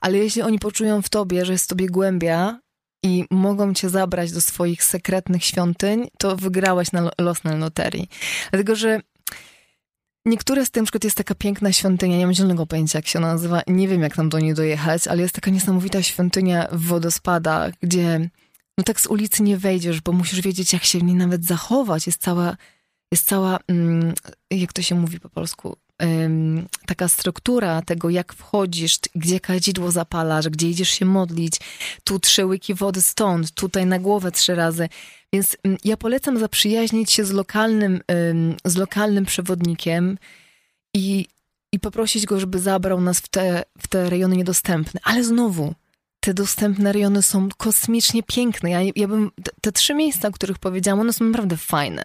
[0.00, 2.60] ale jeśli oni poczują w tobie, że jest w tobie głębia
[3.02, 8.08] i mogą cię zabrać do swoich sekretnych świątyń, to wygrałeś na los na loterii.
[8.50, 9.00] Dlatego, że
[10.26, 13.18] Niektóre z tym, na przykład jest taka piękna świątynia, nie mam zielonego pojęcia jak się
[13.18, 16.82] ona nazywa, nie wiem jak tam do niej dojechać, ale jest taka niesamowita świątynia w
[16.82, 18.30] wodospadach, gdzie
[18.78, 22.06] no tak z ulicy nie wejdziesz, bo musisz wiedzieć jak się w niej nawet zachować.
[22.06, 22.56] Jest cała
[23.12, 24.14] jest cała, mm,
[24.50, 25.76] jak to się mówi po polsku,
[26.86, 31.60] taka struktura tego, jak wchodzisz, gdzie kadzidło zapalasz, gdzie idziesz się modlić,
[32.04, 34.88] tu trzy łyki wody stąd, tutaj na głowę trzy razy.
[35.34, 38.00] Więc mm, ja polecam zaprzyjaźnić się z lokalnym,
[38.64, 40.18] z lokalnym przewodnikiem
[40.94, 41.26] i,
[41.72, 45.00] i poprosić go, żeby zabrał nas w te, w te rejony niedostępne.
[45.04, 45.74] Ale znowu,
[46.20, 48.70] te dostępne rejony są kosmicznie piękne.
[48.70, 52.02] Ja, ja bym, te, te, trzy miejsca, o których powiedziałam, one są naprawdę fajne.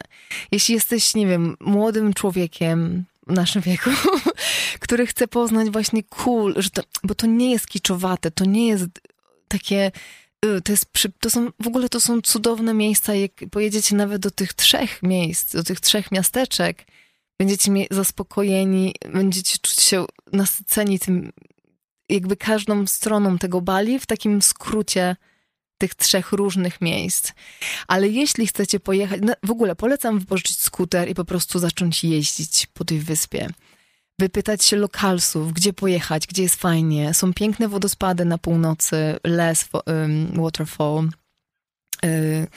[0.51, 3.89] Jeśli jesteś, nie wiem, młodym człowiekiem w naszym wieku,
[4.83, 8.85] który chce poznać właśnie cool, że to, bo to nie jest kiczowate, to nie jest
[9.47, 9.91] takie
[10.63, 10.86] to, jest,
[11.19, 15.54] to są, w ogóle to są cudowne miejsca, jak pojedziecie nawet do tych trzech miejsc,
[15.54, 16.86] do tych trzech miasteczek,
[17.39, 21.32] będziecie zaspokojeni, będziecie czuć się nasyceni tym,
[22.10, 25.15] jakby każdą stroną tego Bali w takim skrócie
[25.78, 27.32] tych trzech różnych miejsc.
[27.88, 32.67] Ale jeśli chcecie pojechać, no w ogóle polecam wypożyczyć skuter i po prostu zacząć jeździć
[32.73, 33.49] po tej wyspie.
[34.19, 37.13] Wypytać się lokalsów, gdzie pojechać, gdzie jest fajnie.
[37.13, 39.69] Są piękne wodospady na północy, Les
[40.34, 41.10] Waterfall,
[42.05, 42.47] y,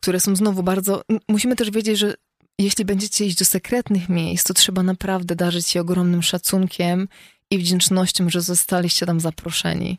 [0.00, 1.02] które są znowu bardzo...
[1.28, 2.14] Musimy też wiedzieć, że
[2.58, 7.08] jeśli będziecie iść do sekretnych miejsc, to trzeba naprawdę darzyć się ogromnym szacunkiem
[7.50, 9.98] i wdzięcznością, że zostaliście tam zaproszeni.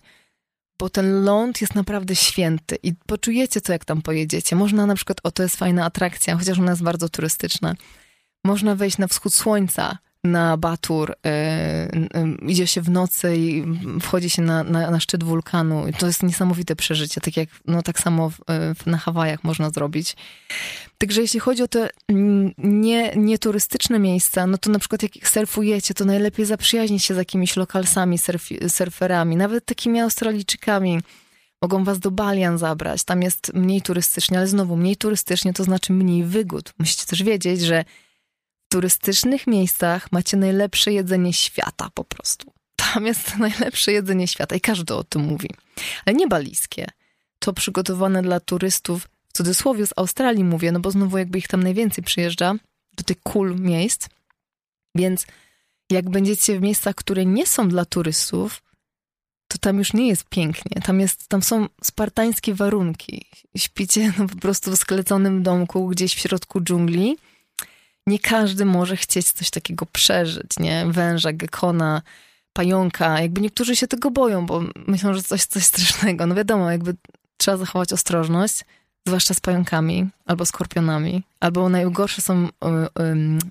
[0.79, 4.55] Bo ten ląd jest naprawdę święty i poczujecie to, jak tam pojedziecie.
[4.55, 7.75] Można na przykład, o to jest fajna atrakcja, chociaż ona jest bardzo turystyczna.
[8.43, 9.97] Można wejść na wschód słońca
[10.31, 13.65] na Batur, y, y, idzie się w nocy i
[14.01, 15.85] wchodzi się na, na, na, szczyt wulkanu.
[15.99, 20.15] To jest niesamowite przeżycie, tak jak no, tak samo w, na Hawajach można zrobić.
[20.97, 21.89] Także jeśli chodzi o te
[22.57, 27.55] nie, nieturystyczne miejsca, no to na przykład jak surfujecie, to najlepiej zaprzyjaźnić się z jakimiś
[27.55, 30.99] lokalsami, surf, surferami, nawet takimi Australijczykami.
[31.61, 35.93] Mogą was do Balian zabrać, tam jest mniej turystycznie, ale znowu mniej turystycznie to znaczy
[35.93, 36.73] mniej wygód.
[36.79, 37.85] Musicie też wiedzieć, że
[38.69, 42.53] turystycznych miejscach macie najlepsze jedzenie świata po prostu.
[42.75, 45.49] Tam jest najlepsze jedzenie świata i każdy o tym mówi.
[46.05, 46.87] Ale nie balijskie.
[47.39, 51.63] To przygotowane dla turystów, w cudzysłowie z Australii mówię, no bo znowu jakby ich tam
[51.63, 52.55] najwięcej przyjeżdża,
[52.97, 54.07] do tych cool miejsc.
[54.95, 55.25] Więc
[55.89, 58.61] jak będziecie w miejscach, które nie są dla turystów,
[59.47, 60.81] to tam już nie jest pięknie.
[60.81, 63.25] Tam, jest, tam są spartańskie warunki.
[63.57, 67.17] Śpicie no, po prostu w skleconym domku gdzieś w środku dżungli
[68.07, 70.85] nie każdy może chcieć coś takiego przeżyć, nie?
[70.89, 72.01] Węża, gekona,
[72.53, 73.21] pająka.
[73.21, 76.25] Jakby niektórzy się tego boją, bo myślą, że coś, coś strasznego.
[76.25, 76.95] No wiadomo, jakby
[77.37, 78.65] trzeba zachować ostrożność,
[79.07, 82.49] zwłaszcza z pająkami albo skorpionami, albo najgorsze są y,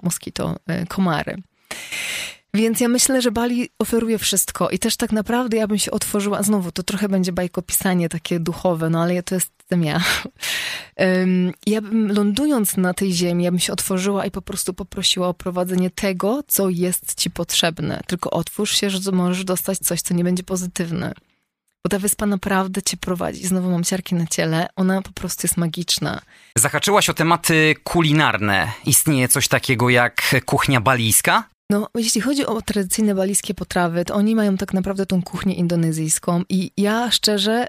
[0.02, 1.36] moskito, y, komary.
[2.54, 6.42] Więc ja myślę, że Bali oferuje wszystko i też tak naprawdę ja bym się otworzyła,
[6.42, 9.34] znowu to trochę będzie bajkopisanie takie duchowe, no ale to
[9.66, 10.00] jestem ja.
[11.66, 15.34] Ja bym lądując na tej ziemi, ja bym się otworzyła i po prostu poprosiła o
[15.34, 18.00] prowadzenie tego, co jest ci potrzebne.
[18.06, 21.12] Tylko otwórz się, że możesz dostać coś, co nie będzie pozytywne.
[21.84, 23.46] Bo ta wyspa naprawdę cię prowadzi.
[23.46, 24.68] Znowu mam ciarki na ciele.
[24.76, 26.20] Ona po prostu jest magiczna.
[26.58, 28.72] Zahaczyłaś o tematy kulinarne.
[28.84, 31.44] Istnieje coś takiego jak kuchnia balijska?
[31.70, 36.42] No, jeśli chodzi o tradycyjne balijskie potrawy, to oni mają tak naprawdę tą kuchnię indonezyjską
[36.48, 37.66] i ja szczerze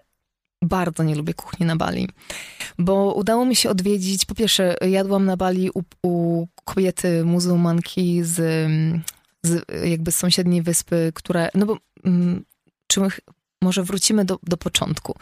[0.64, 2.10] bardzo nie lubię kuchni na Bali,
[2.80, 8.36] bo udało mi się odwiedzić, po pierwsze jadłam na Bali u, u kobiety muzułmanki z,
[9.44, 12.46] z jakby z sąsiedniej wyspy, która, no bo mm,
[12.88, 13.08] czy my,
[13.62, 15.16] może wrócimy do, do początku.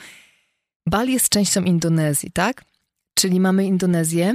[0.88, 2.66] Bali jest częścią Indonezji, tak?
[3.14, 4.34] Czyli mamy Indonezję,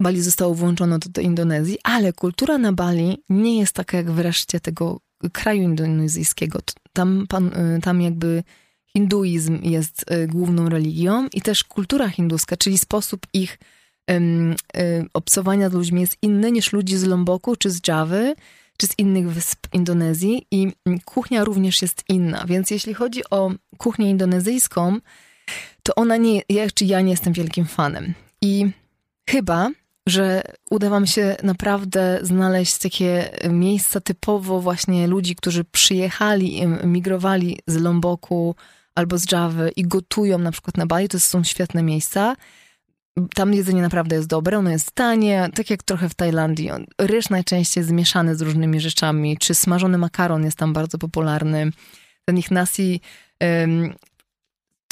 [0.00, 4.18] Bali zostało włączone do, do Indonezji, ale kultura na Bali nie jest taka jak w
[4.18, 5.00] reszcie tego
[5.32, 6.58] kraju indonezyjskiego.
[6.92, 8.42] Tam, pan, y, tam jakby
[8.96, 13.58] hinduizm jest y, główną religią i też kultura hinduska, czyli sposób ich
[14.08, 14.54] um,
[15.12, 18.34] obcowania z ludźmi jest inny niż ludzi z Lomboku czy z Jawy,
[18.76, 22.44] czy z innych wysp Indonezji i mm, kuchnia również jest inna.
[22.46, 24.98] Więc jeśli chodzi o kuchnię indonezyjską,
[25.82, 28.14] to ona nie, ja, czy ja nie jestem wielkim fanem.
[28.42, 28.70] I
[29.30, 29.70] chyba
[30.06, 37.76] że uda wam się naprawdę znaleźć takie miejsca typowo właśnie ludzi, którzy przyjechali, migrowali z
[37.76, 38.54] Lomboku
[38.94, 42.36] albo z Java i gotują na przykład na Bali, to są świetne miejsca.
[43.34, 46.70] Tam jedzenie naprawdę jest dobre, ono jest tanie, tak jak trochę w Tajlandii.
[46.98, 51.70] Ryż najczęściej zmieszany z różnymi rzeczami, czy smażony makaron jest tam bardzo popularny.
[52.24, 53.00] Ten ich nasi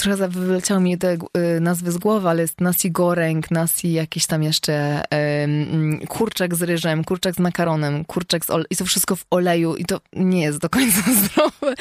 [0.00, 1.18] trochę wyleciały mi te
[1.56, 5.02] y, nazwy z głowy, ale jest nasi goreng, nasi jakiś tam jeszcze
[5.40, 9.84] um, kurczak z ryżem, kurczak z makaronem, kurczak z i to wszystko w oleju i
[9.84, 11.74] to nie jest do końca zdrowe.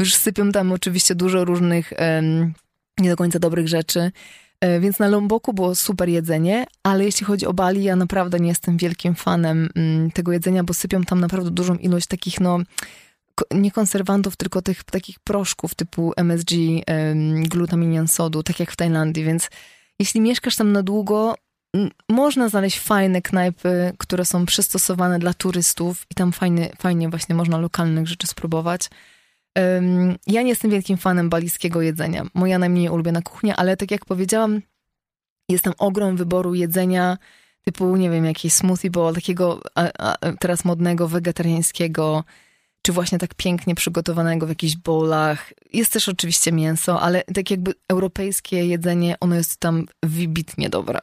[0.00, 2.52] Już sypią tam oczywiście dużo różnych um,
[2.98, 4.12] nie do końca dobrych rzeczy.
[4.60, 8.48] E, więc na Lomboku było super jedzenie, ale jeśli chodzi o Bali, ja naprawdę nie
[8.48, 12.58] jestem wielkim fanem mm, tego jedzenia, bo sypią tam naprawdę dużą ilość takich, no,
[13.50, 16.50] nie konserwantów, tylko tych takich proszków typu MSG,
[17.48, 19.50] glutaminian sodu, tak jak w Tajlandii, więc
[19.98, 21.34] jeśli mieszkasz tam na długo,
[22.08, 27.58] można znaleźć fajne knajpy, które są przystosowane dla turystów i tam fajnie, fajnie właśnie można
[27.58, 28.90] lokalnych rzeczy spróbować.
[30.26, 32.24] Ja nie jestem wielkim fanem balijskiego jedzenia.
[32.34, 34.60] Moja najmniej ulubiona kuchnia, ale tak jak powiedziałam,
[35.48, 37.18] jest tam ogrom wyboru jedzenia,
[37.64, 42.24] typu, nie wiem, jakiś smoothie bowl, takiego a, a, teraz modnego, wegetariańskiego,
[42.82, 45.52] czy właśnie tak pięknie przygotowanego w jakichś bowlach.
[45.72, 51.00] Jest też oczywiście mięso, ale tak jakby europejskie jedzenie, ono jest tam wybitnie dobre.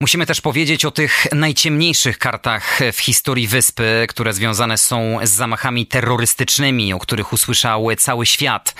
[0.00, 5.86] Musimy też powiedzieć o tych najciemniejszych kartach w historii wyspy, które związane są z zamachami
[5.86, 8.74] terrorystycznymi, o których usłyszał cały świat.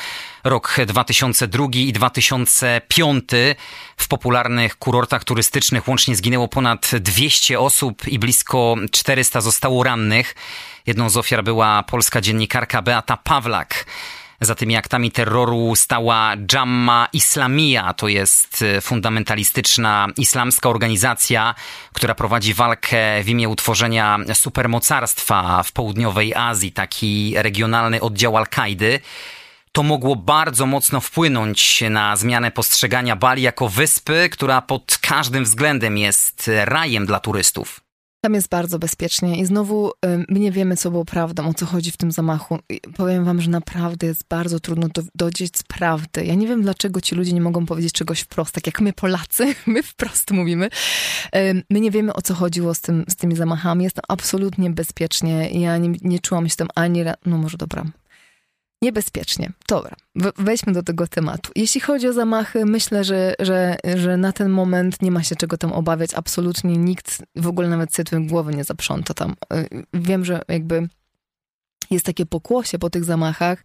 [0.45, 3.25] Rok 2002 i 2005
[3.97, 10.35] w popularnych kurortach turystycznych łącznie zginęło ponad 200 osób i blisko 400 zostało rannych.
[10.87, 13.87] Jedną z ofiar była polska dziennikarka Beata Pawlak.
[14.41, 21.55] Za tymi aktami terroru stała Jamma Islamia, to jest e, fundamentalistyczna islamska organizacja,
[21.93, 29.01] która prowadzi walkę w imię utworzenia supermocarstwa w południowej Azji, taki regionalny oddział Al-Kaidy
[29.73, 35.99] to mogło bardzo mocno wpłynąć na zmianę postrzegania Bali jako wyspy, która pod każdym względem
[35.99, 37.86] jest rajem dla turystów.
[38.27, 39.93] Tam jest bardzo bezpiecznie i znowu
[40.29, 42.59] my nie wiemy, co było prawdą, o co chodzi w tym zamachu.
[42.69, 46.25] I powiem wam, że naprawdę jest bardzo trudno do, dowiedzieć z prawdy.
[46.25, 49.55] Ja nie wiem, dlaczego ci ludzie nie mogą powiedzieć czegoś wprost, tak jak my Polacy,
[49.67, 50.69] my wprost mówimy.
[51.71, 53.85] My nie wiemy, o co chodziło z, tym, z tymi zamachami.
[53.85, 55.51] Jest tam absolutnie bezpiecznie.
[55.51, 57.05] Ja nie, nie czułam się tam ani...
[57.27, 57.85] No może dobra,
[58.83, 59.53] Niebezpiecznie.
[59.69, 59.97] Dobra,
[60.39, 61.53] wejdźmy do tego tematu.
[61.55, 65.59] Jeśli chodzi o zamachy, myślę, że, że, że na ten moment nie ma się czego
[65.59, 66.15] tam obawiać.
[66.15, 69.37] Absolutnie nikt w ogóle nawet sobie tym głowy nie zaprząta tam.
[69.55, 70.89] Y, wiem, że jakby
[71.91, 73.65] jest takie pokłosie po tych zamachach,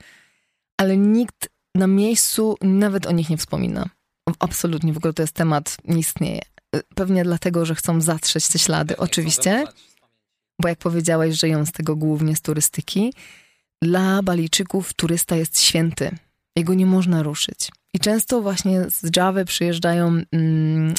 [0.78, 3.90] ale nikt na miejscu nawet o nich nie wspomina.
[4.40, 6.42] Absolutnie, w ogóle to jest temat, nie istnieje.
[6.76, 9.66] Y, pewnie dlatego, że chcą zatrzeć te ślady, oczywiście,
[10.62, 13.14] bo jak powiedziałeś, żyją z tego głównie z turystyki.
[13.82, 16.12] Dla Balijczyków turysta jest święty.
[16.56, 17.72] Jego nie można ruszyć.
[17.94, 20.94] I często właśnie z Java przyjeżdżają, mm,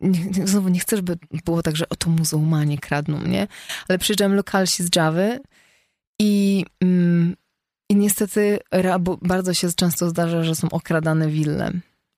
[0.00, 3.46] nie, znowu nie chcę, żeby było tak, że oto muzułmanie kradną, nie?
[3.88, 5.38] Ale przyjeżdżają lokalsi z Java
[6.20, 7.36] i, mm,
[7.90, 8.58] i niestety
[9.22, 11.72] bardzo się często zdarza, że są okradane wille.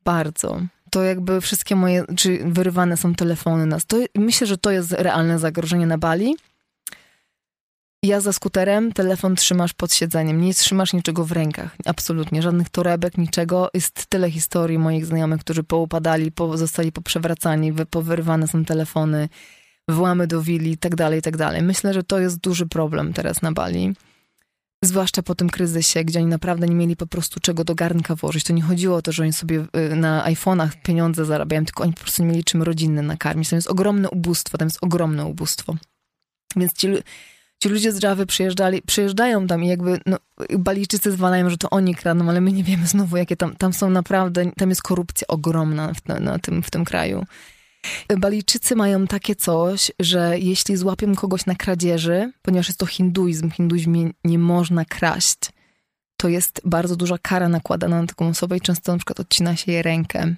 [0.05, 0.61] Bardzo.
[0.91, 3.87] To jakby wszystkie moje, czy wyrywane są telefony nas.
[3.87, 6.37] To, myślę, że to jest realne zagrożenie na Bali.
[8.03, 13.19] Ja za skuterem, telefon trzymasz pod siedzeniem, nie trzymasz niczego w rękach, absolutnie, żadnych torebek,
[13.19, 13.71] niczego.
[13.75, 19.29] Jest tyle historii moich znajomych, którzy poupadali, po, zostali poprzewracani, powyrywane są telefony,
[19.89, 21.35] włamy do willi, tak dalej, tak.
[21.63, 23.95] Myślę, że to jest duży problem teraz na Bali.
[24.85, 28.45] Zwłaszcza po tym kryzysie, gdzie oni naprawdę nie mieli po prostu czego do garnka włożyć.
[28.45, 31.93] To nie chodziło o to, że oni sobie y, na iPhone'ach pieniądze zarabiają, tylko oni
[31.93, 33.49] po prostu nie mieli czym rodziny nakarmić.
[33.49, 35.77] To jest ogromne ubóstwo, tam jest ogromne ubóstwo.
[36.57, 36.89] Więc ci
[37.63, 40.19] ci ludzie z Java przyjeżdżali, przyjeżdżają tam i jakby no,
[40.59, 43.91] Balijczycy zwalają, że to oni kradną, ale my nie wiemy znowu, jakie tam, tam są
[43.91, 47.25] naprawdę, tam jest korupcja ogromna w, na, na tym, w tym kraju.
[48.19, 54.11] Balijczycy mają takie coś, że jeśli złapią kogoś na kradzieży, ponieważ jest to hinduizm, hinduizmie
[54.25, 55.39] nie można kraść,
[56.17, 59.73] to jest bardzo duża kara nakładana na taką osobę i często na przykład odcina się
[59.73, 60.35] jej rękę.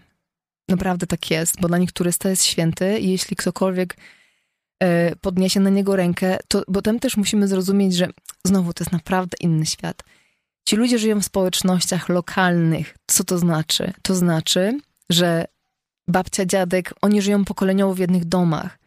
[0.69, 3.97] Naprawdę tak jest, bo dla nich turysta jest święty i jeśli ktokolwiek
[5.21, 8.09] podniesie na niego rękę, to, bo tam też musimy zrozumieć, że
[8.47, 10.03] znowu to jest naprawdę inny świat.
[10.69, 12.97] Ci ludzie żyją w społecznościach lokalnych.
[13.07, 13.93] Co to znaczy?
[14.03, 14.81] To znaczy,
[15.11, 15.45] że
[16.09, 18.79] babcia, dziadek, oni żyją pokoleniowo w jednych domach.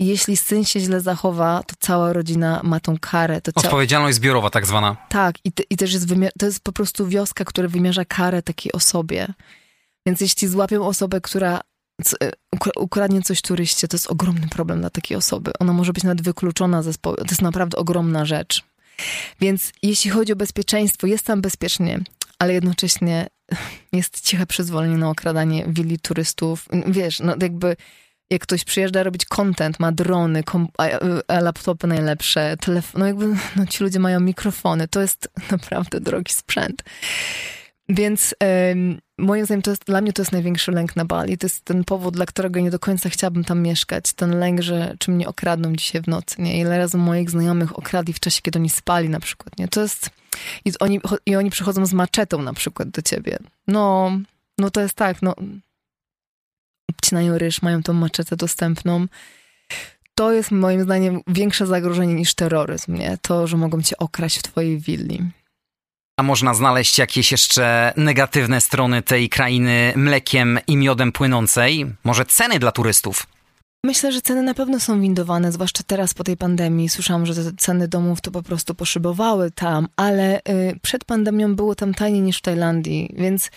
[0.00, 3.40] I jeśli syn się źle zachowa, to cała rodzina ma tą karę.
[3.40, 4.96] To Odpowiedzialność zbiorowa tak zwana.
[5.08, 6.32] Tak, i, te, i też jest wymiar...
[6.38, 9.26] to jest po prostu wioska, która wymierza karę takiej osobie.
[10.06, 11.75] Więc jeśli złapią osobę, która E,
[12.76, 15.50] ukradnie coś turyście, to jest ogromny problem dla takiej osoby.
[15.58, 17.28] Ona może być nawet wykluczona ze społeczeństwa.
[17.28, 18.64] To jest naprawdę ogromna rzecz.
[19.40, 22.00] Więc jeśli chodzi o bezpieczeństwo, jest tam bezpiecznie,
[22.38, 23.26] ale jednocześnie
[23.92, 26.68] jest ciche przyzwolenie na okradanie willi turystów.
[26.86, 27.76] Wiesz, no jakby
[28.30, 30.42] jak ktoś przyjeżdża robić content, ma drony,
[31.28, 33.26] a laptopy najlepsze, telefon, no jakby
[33.56, 36.82] no ci ludzie mają mikrofony, to jest naprawdę drogi sprzęt.
[37.88, 41.38] Więc um, moim zdaniem to jest, dla mnie to jest największy lęk na Bali.
[41.38, 44.12] To jest ten powód, dla którego nie do końca chciałabym tam mieszkać.
[44.12, 46.60] Ten lęk, że czy mnie okradną dzisiaj w nocy, nie?
[46.60, 49.68] Ile razy moich znajomych okradli w czasie, kiedy oni spali na przykład, nie?
[49.68, 50.10] To jest...
[50.64, 53.38] I oni, I oni przychodzą z maczetą na przykład do ciebie.
[53.68, 54.10] No,
[54.58, 55.34] no to jest tak, no...
[56.90, 59.06] Obcinają ryż, mają tą maczetę dostępną.
[60.14, 63.18] To jest moim zdaniem większe zagrożenie niż terroryzm, nie?
[63.22, 65.30] To, że mogą cię okraść w twojej willi.
[66.20, 71.86] A można znaleźć jakieś jeszcze negatywne strony tej krainy mlekiem i miodem płynącej?
[72.04, 73.26] Może ceny dla turystów?
[73.84, 76.88] Myślę, że ceny na pewno są windowane, zwłaszcza teraz po tej pandemii.
[76.88, 81.74] Słyszałam, że te ceny domów to po prostu poszybowały tam, ale y, przed pandemią było
[81.74, 83.50] tam taniej niż w Tajlandii, więc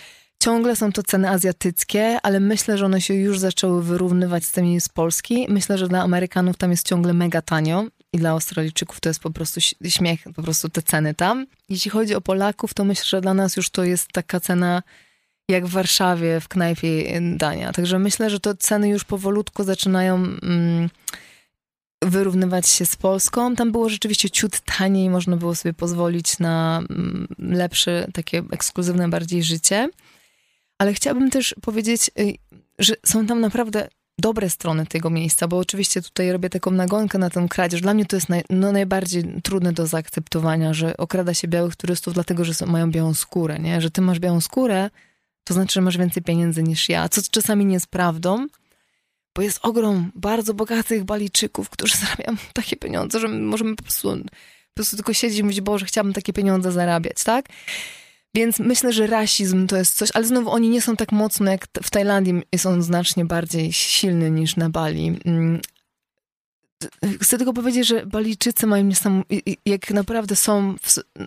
[0.44, 4.82] ciągle są to ceny azjatyckie, ale myślę, że one się już zaczęły wyrównywać z tymi
[4.82, 5.46] z Polski.
[5.50, 9.32] Myślę, że dla Amerykanów tam jest ciągle mega tanio i dla Australijczyków to jest po
[9.32, 11.48] prostu śmiech, po prostu te ceny tam.
[11.70, 14.84] Jeśli chodzi o Polaków, to myślę, że dla nas już to jest taka cena
[15.50, 17.72] jak w Warszawie w knajpie dania.
[17.72, 20.90] Także myślę, że to ceny już powolutku zaczynają mm,
[22.04, 23.56] wyrównywać się z Polską.
[23.56, 29.44] Tam było rzeczywiście ciut taniej, można było sobie pozwolić na mm, lepsze, takie ekskluzywne bardziej
[29.44, 29.90] życie.
[30.78, 32.34] Ale chciałabym też powiedzieć, y,
[32.80, 33.88] że są tam naprawdę
[34.20, 37.82] dobre strony tego miejsca, bo oczywiście tutaj robię taką nagonkę na tę kradzież.
[37.82, 42.14] Dla mnie to jest naj, no, najbardziej trudne do zaakceptowania, że okrada się białych turystów
[42.14, 43.82] dlatego, że są, mają białą skórę, nie?
[43.82, 44.90] Że ty masz białą skórę,
[45.44, 48.48] to znaczy, że masz więcej pieniędzy niż ja, co czasami nie jest prawdą,
[49.36, 54.74] bo jest ogrom bardzo bogatych Balijczyków, którzy zarabiają takie pieniądze, że możemy po prostu, po
[54.76, 57.46] prostu tylko siedzieć i mówić, Boże, chciałabym takie pieniądze zarabiać, tak?
[58.36, 61.68] Więc myślę, że rasizm to jest coś, ale znowu oni nie są tak mocno jak
[61.84, 65.20] w Tajlandii, jest on znacznie bardziej silny niż na Bali.
[65.26, 65.62] Mm,
[67.22, 70.76] Chcę tylko powiedzieć, że Balijczycy mają niesamowite, jak naprawdę są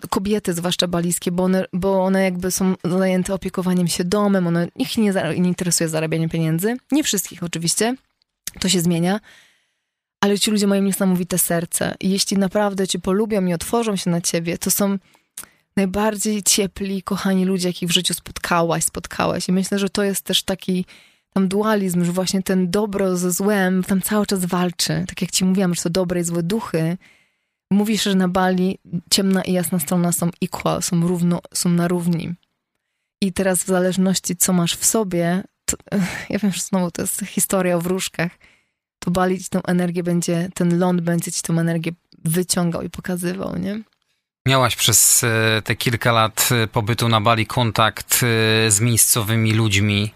[0.09, 4.97] kobiety, zwłaszcza balijskie, bo one, bo one jakby są zajęte opiekowaniem się domem, one, ich
[4.97, 6.77] nie, nie interesuje zarabianie pieniędzy.
[6.91, 7.95] Nie wszystkich oczywiście,
[8.59, 9.19] to się zmienia,
[10.21, 11.95] ale ci ludzie mają niesamowite serce.
[11.99, 14.97] I jeśli naprawdę cię polubią i otworzą się na ciebie, to są
[15.75, 19.49] najbardziej ciepli, kochani ludzie, jakich w życiu spotkałaś, spotkałeś.
[19.49, 20.85] I myślę, że to jest też taki
[21.33, 25.05] tam dualizm, że właśnie ten dobro ze złem tam cały czas walczy.
[25.07, 26.97] Tak jak ci mówiłam, że to dobre i złe duchy.
[27.71, 28.79] Mówisz, że na Bali
[29.11, 32.33] ciemna i jasna strona są equal, są, równo, są na równi.
[33.21, 35.77] I teraz w zależności, co masz w sobie, to,
[36.29, 38.31] ja wiem, że znowu to jest historia o wróżkach,
[38.99, 41.91] to Bali ci tą energię będzie, ten ląd będzie ci tą energię
[42.25, 43.81] wyciągał i pokazywał, nie?
[44.47, 50.13] Miałaś przez e, te kilka lat e, pobytu na Bali kontakt e, z miejscowymi ludźmi.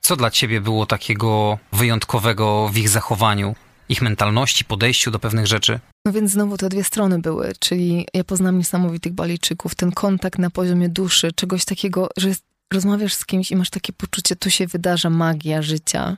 [0.00, 3.54] Co dla ciebie było takiego wyjątkowego w ich zachowaniu,
[3.88, 5.80] ich mentalności, podejściu do pewnych rzeczy?
[6.04, 10.50] No więc znowu te dwie strony były, czyli ja poznam niesamowitych Balijczyków, ten kontakt na
[10.50, 12.28] poziomie duszy, czegoś takiego, że
[12.72, 16.16] rozmawiasz z kimś i masz takie poczucie, tu się wydarza magia życia,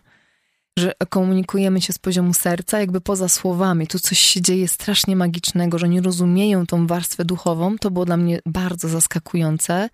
[0.78, 5.78] że komunikujemy się z poziomu serca, jakby poza słowami, tu coś się dzieje strasznie magicznego,
[5.78, 9.88] że nie rozumieją tą warstwę duchową, to było dla mnie bardzo zaskakujące.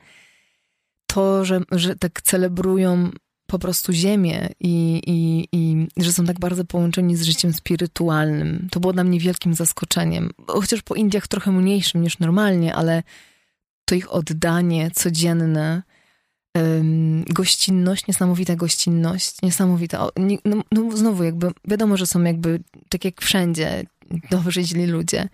[1.07, 3.11] To, że, że tak celebrują
[3.47, 8.69] po prostu ziemię i, i, i że są tak bardzo połączeni z życiem spirytualnym.
[8.71, 10.31] To było dla mnie wielkim zaskoczeniem.
[10.47, 13.03] Chociaż po Indiach trochę mniejszym niż normalnie, ale
[13.85, 15.83] to ich oddanie codzienne,
[17.29, 20.09] gościnność, niesamowita gościnność, niesamowita.
[20.45, 23.85] No, no znowu jakby, wiadomo, że są jakby, tak jak wszędzie,
[24.31, 25.29] dobrzy, źli ludzie,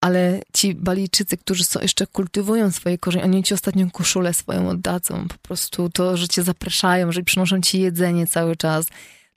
[0.00, 5.28] ale ci Balijczycy, którzy są, jeszcze kultywują swoje korzenie, oni ci ostatnią koszulę swoją oddadzą.
[5.28, 8.86] Po prostu to, że cię zapraszają, że przynoszą ci jedzenie cały czas.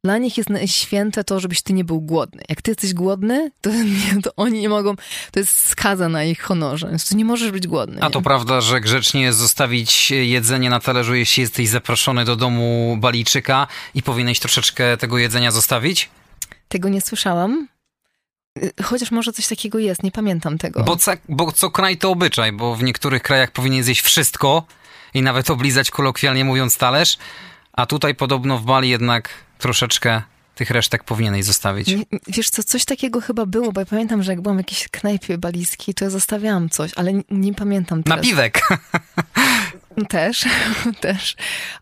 [0.04, 2.44] Dla nich jest święte to, żebyś ty nie był głodny.
[2.50, 3.70] Jak ty jesteś głodny, to,
[4.14, 4.96] nie, to oni nie mogą,
[5.32, 6.90] to jest skaza na ich honorze.
[6.90, 8.02] Więc tu nie możesz być głodny.
[8.02, 12.98] A to prawda, że grzecznie jest zostawić jedzenie na talerzu, jeśli jesteś zaproszony do domu
[13.00, 16.10] Balijczyka i powinieneś troszeczkę tego jedzenia zostawić?
[16.68, 17.68] Tego nie słyszałam.
[18.58, 20.84] Y, chociaż może coś takiego jest, nie pamiętam tego.
[20.84, 24.66] Bo co, bo co kraj to obyczaj, bo w niektórych krajach powinien zjeść wszystko
[25.14, 27.18] i nawet oblizać kolokwialnie mówiąc talerz,
[27.74, 29.30] a tutaj podobno w Bali jednak
[29.62, 30.22] troszeczkę
[30.56, 31.96] tych resztek powinieneś zostawić.
[32.28, 35.38] Wiesz co, coś takiego chyba było, bo ja pamiętam, że jak byłam w jakiejś knajpie
[35.38, 38.18] balijskiej, to ja zostawiałam coś, ale nie, nie pamiętam teraz.
[38.18, 38.62] Napiwek!
[40.10, 40.46] Też,
[41.02, 41.36] też.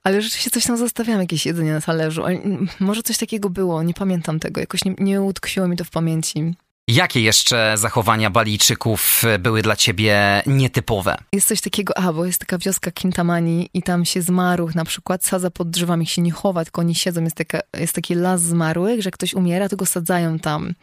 [0.03, 2.25] Ale rzeczywiście coś tam zostawiam, jakieś jedzenie na talerzu.
[2.25, 2.39] Ale
[2.79, 4.59] może coś takiego było, nie pamiętam tego.
[4.61, 6.53] Jakoś nie, nie utkwiło mi to w pamięci.
[6.89, 11.17] Jakie jeszcze zachowania Balijczyków były dla ciebie nietypowe?
[11.33, 15.25] Jest coś takiego, a bo jest taka wioska Kintamani i tam się zmarłych na przykład
[15.25, 19.01] sadza pod drzewami, się nie chowa, tylko oni siedzą, jest, taka, jest taki las zmarłych,
[19.01, 20.73] że ktoś umiera, to go sadzają tam.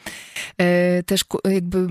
[0.59, 1.88] E, też jakby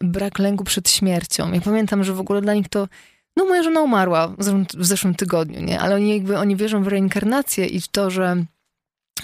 [0.00, 1.52] brak lęku przed śmiercią.
[1.52, 2.88] Ja pamiętam, że w ogóle dla nich to
[3.36, 5.80] no moja żona umarła w zeszłym, w zeszłym tygodniu, nie?
[5.80, 8.44] Ale oni jakby, oni wierzą w reinkarnację i w to, że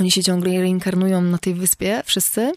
[0.01, 2.53] oni się ciągle reinkarnują na tej wyspie, wszyscy.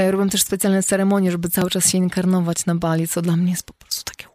[0.00, 3.50] E, robią też specjalne ceremonie, żeby cały czas się inkarnować na Bali, co dla mnie
[3.50, 4.26] jest po prostu takie.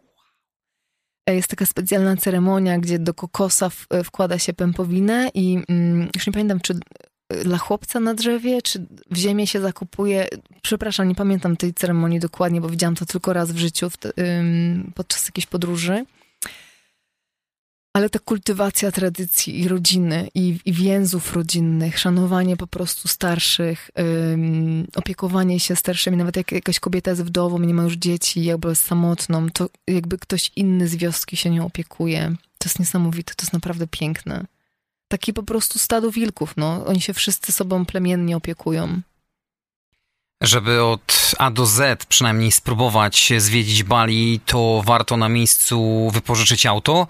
[1.28, 6.08] E, jest taka specjalna ceremonia, gdzie do kokosa w, e, wkłada się pępowinę i mm,
[6.14, 6.78] już nie pamiętam, czy
[7.44, 10.28] dla chłopca na drzewie, czy w ziemię się zakupuje.
[10.62, 13.88] Przepraszam, nie pamiętam tej ceremonii dokładnie, bo widziałam to tylko raz w życiu
[14.18, 16.04] ym, podczas jakiejś podróży
[17.96, 24.86] ale ta kultywacja tradycji i rodziny, i, i więzów rodzinnych, szanowanie po prostu starszych, um,
[24.96, 28.84] opiekowanie się starszymi, nawet jak jakaś kobieta jest wdową, nie ma już dzieci, jakby jest
[28.84, 32.36] samotną, to jakby ktoś inny z wioski się nią opiekuje.
[32.58, 34.44] To jest niesamowite, to jest naprawdę piękne.
[35.08, 36.86] Taki po prostu stado wilków, no.
[36.86, 39.00] Oni się wszyscy sobą plemiennie opiekują.
[40.42, 47.06] Żeby od A do Z przynajmniej spróbować zwiedzić Bali, to warto na miejscu wypożyczyć auto,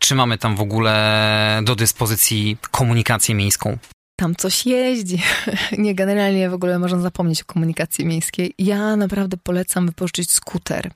[0.00, 3.78] czy mamy tam w ogóle do dyspozycji komunikację miejską?
[4.16, 5.22] Tam coś jeździ.
[5.78, 8.54] Nie, generalnie w ogóle można zapomnieć o komunikacji miejskiej.
[8.58, 10.90] Ja naprawdę polecam wypożyczyć skuter.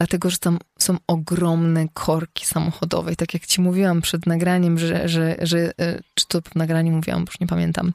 [0.00, 3.12] Dlatego, że tam są ogromne korki samochodowe.
[3.12, 6.92] I tak jak ci mówiłam przed nagraniem, że, że, że e, czy to w nagraniu
[6.92, 7.92] mówiłam, już nie pamiętam,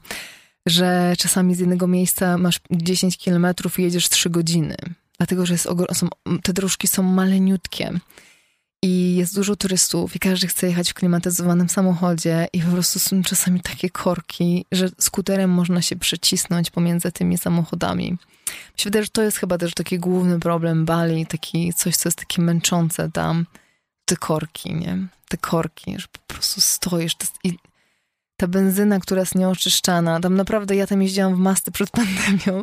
[0.66, 4.76] że czasami z jednego miejsca masz 10 kilometrów i jedziesz 3 godziny.
[5.18, 6.08] Dlatego, że jest są,
[6.42, 7.92] te dróżki są maleniutkie
[8.82, 13.22] i jest dużo turystów i każdy chce jechać w klimatyzowanym samochodzie i po prostu są
[13.22, 18.10] czasami takie korki, że skuterem można się przecisnąć pomiędzy tymi samochodami.
[18.12, 18.18] Mi
[18.76, 22.18] się wydaje, że to jest chyba też taki główny problem Bali, taki coś, co jest
[22.18, 23.46] takie męczące tam,
[24.04, 25.06] te korki, nie?
[25.28, 27.58] Te korki, że po prostu stoisz i
[28.36, 32.62] ta benzyna, która jest nieoczyszczana, tam naprawdę ja tam jeździłam w masty przed pandemią,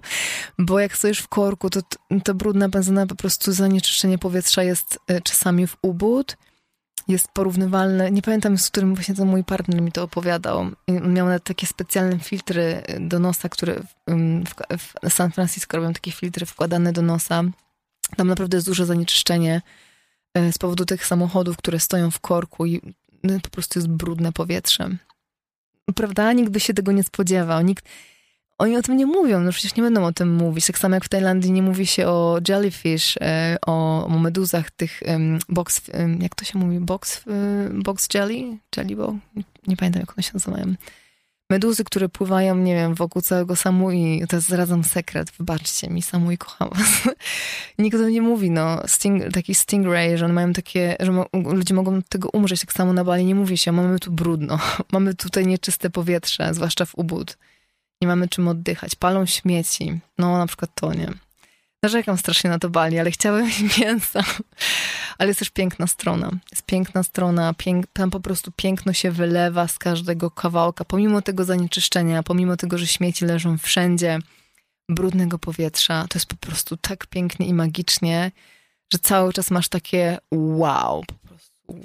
[0.59, 1.79] bo jak stoisz w korku, to
[2.23, 6.37] ta brudna benzyna, po prostu zanieczyszczenie powietrza jest e, czasami w ubód,
[7.07, 11.43] jest porównywalne, nie pamiętam z którym właśnie to mój partner mi to opowiadał, miał nawet
[11.43, 13.75] takie specjalne filtry do nosa, które
[14.45, 17.43] w, w San Francisco robią takie filtry wkładane do nosa,
[18.17, 19.61] tam naprawdę jest duże zanieczyszczenie
[20.33, 22.81] e, z powodu tych samochodów, które stoją w korku i
[23.23, 24.97] no, po prostu jest brudne powietrze
[25.95, 26.33] prawda?
[26.33, 27.61] Nikt by się tego nie spodziewał.
[27.61, 27.85] Nikt...
[28.57, 30.67] Oni o tym nie mówią, no przecież nie będą o tym mówić.
[30.67, 35.03] Tak samo jak w Tajlandii nie mówi się o jellyfish, e, o, o meduzach tych
[35.49, 35.81] box,
[36.19, 38.57] jak to się mówi, box, e, box jelly?
[38.77, 39.15] Jelly bo
[39.67, 40.75] Nie pamiętam jak one się nazywają
[41.53, 44.23] meduzy, które pływają, nie wiem, wokół całego Samui.
[44.29, 47.15] To jest zradzam sekret, wybaczcie mi, Samui kocham was.
[47.79, 48.81] Nikt o nie mówi, no.
[48.87, 53.03] Sting, taki stingray, że one mają takie, że ludzie mogą tego umrzeć, tak samo na
[53.03, 54.59] Bali nie mówi się, mamy tu brudno,
[54.93, 57.37] mamy tutaj nieczyste powietrze, zwłaszcza w ubód.
[58.01, 59.99] Nie mamy czym oddychać, palą śmieci.
[60.17, 61.07] No, na przykład to, nie.
[61.83, 64.23] Narzekam strasznie na to Bali, ale chciałem mięsa.
[65.17, 66.31] Ale jest też piękna strona.
[66.51, 71.45] Jest piękna strona, pięk, tam po prostu piękno się wylewa z każdego kawałka, pomimo tego
[71.45, 74.19] zanieczyszczenia, pomimo tego, że śmieci leżą wszędzie,
[74.89, 76.05] brudnego powietrza.
[76.09, 78.31] To jest po prostu tak pięknie i magicznie,
[78.93, 81.03] że cały czas masz takie wow,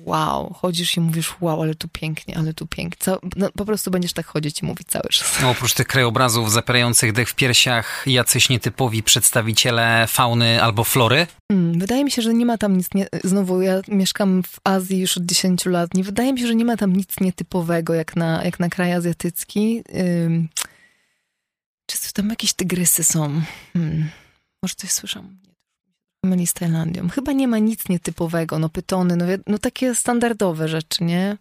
[0.05, 3.15] wow, chodzisz i mówisz wow, ale tu pięknie, ale tu pięknie.
[3.37, 5.39] No, po prostu będziesz tak chodzić i mówić cały czas.
[5.43, 11.27] No, oprócz tych krajobrazów zapierających dech w piersiach, jacyś nietypowi przedstawiciele fauny albo flory?
[11.53, 13.07] Hmm, wydaje mi się, że nie ma tam nic, nie...
[13.25, 16.65] znowu ja mieszkam w Azji już od 10 lat, nie wydaje mi się, że nie
[16.65, 19.83] ma tam nic nietypowego jak na, jak na kraj azjatycki.
[20.25, 20.49] Ym...
[21.87, 23.43] Czy tam jakieś tygrysy są?
[23.73, 24.11] Hmm.
[24.63, 25.48] Może coś słyszałam
[26.25, 27.09] myli z Tajlandią.
[27.09, 31.37] Chyba nie ma nic nietypowego, no pytony, no, no takie standardowe rzeczy, nie?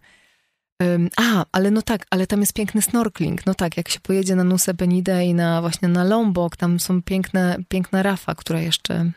[0.80, 3.46] Um, a, ale no tak, ale tam jest piękny snorkling.
[3.46, 7.02] No tak, jak się pojedzie na Nusa Penida i na właśnie na Lombok, tam są
[7.02, 9.10] piękne, piękna rafa, która jeszcze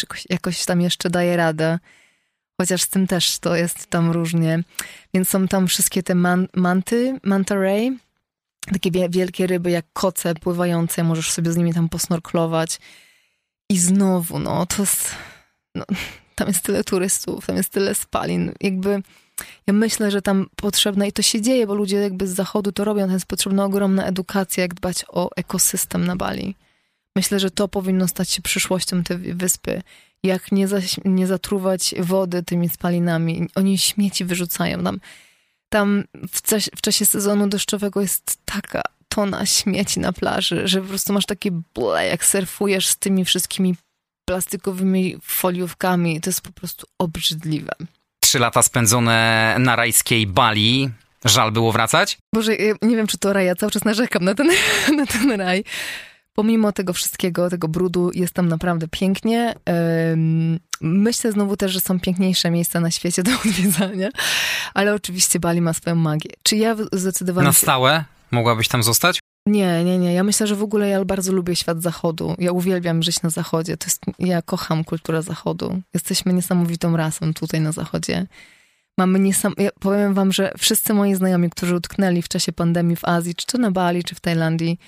[0.00, 1.78] jakoś, jakoś tam jeszcze daje radę.
[2.60, 4.62] Chociaż z tym też to jest tam różnie.
[5.14, 7.98] Więc są tam wszystkie te man, manty, manta ray,
[8.72, 12.80] takie wielkie ryby jak koce pływające, możesz sobie z nimi tam posnorklować.
[13.70, 15.14] I znowu, no, to jest,
[15.74, 15.84] no,
[16.36, 18.52] tam jest tyle turystów, tam jest tyle spalin.
[18.60, 19.02] Jakby
[19.66, 22.84] ja myślę, że tam potrzebna, i to się dzieje, bo ludzie jakby z zachodu to
[22.84, 26.54] robią, tam jest potrzebna ogromna edukacja, jak dbać o ekosystem na Bali.
[27.16, 29.82] Myślę, że to powinno stać się przyszłością tej wyspy.
[30.22, 33.48] Jak nie, za, nie zatruwać wody tymi spalinami.
[33.54, 34.84] Oni śmieci wyrzucają.
[34.84, 35.00] Tam,
[35.68, 36.40] tam w,
[36.76, 41.50] w czasie sezonu deszczowego jest taka tona śmieci na plaży, że po prostu masz takie
[41.74, 43.74] ble, jak surfujesz z tymi wszystkimi
[44.28, 46.20] plastikowymi foliówkami.
[46.20, 47.72] To jest po prostu obrzydliwe.
[48.20, 50.90] Trzy lata spędzone na rajskiej Bali.
[51.24, 52.18] Żal było wracać?
[52.34, 52.52] Boże,
[52.82, 54.50] nie wiem, czy to raj, ja cały czas narzekam na ten,
[54.98, 55.64] na ten raj.
[56.34, 59.54] Pomimo tego wszystkiego, tego brudu, jest tam naprawdę pięknie.
[60.80, 64.08] Myślę znowu też, że są piękniejsze miejsca na świecie do odwiedzania,
[64.74, 66.30] ale oczywiście Bali ma swoją magię.
[66.42, 68.04] Czy ja zdecydowałam Na stałe?
[68.30, 69.20] Mogłabyś tam zostać?
[69.46, 70.14] Nie, nie, nie.
[70.14, 72.34] Ja myślę, że w ogóle ja bardzo lubię świat zachodu.
[72.38, 73.76] Ja uwielbiam żyć na zachodzie.
[73.76, 75.80] To jest, ja kocham kulturę zachodu.
[75.94, 78.26] Jesteśmy niesamowitą rasą tutaj na zachodzie.
[78.98, 79.54] Mamy niesam...
[79.58, 83.46] Ja powiem wam, że wszyscy moi znajomi, którzy utknęli w czasie pandemii w Azji, czy
[83.46, 84.78] to na Bali, czy w Tajlandii,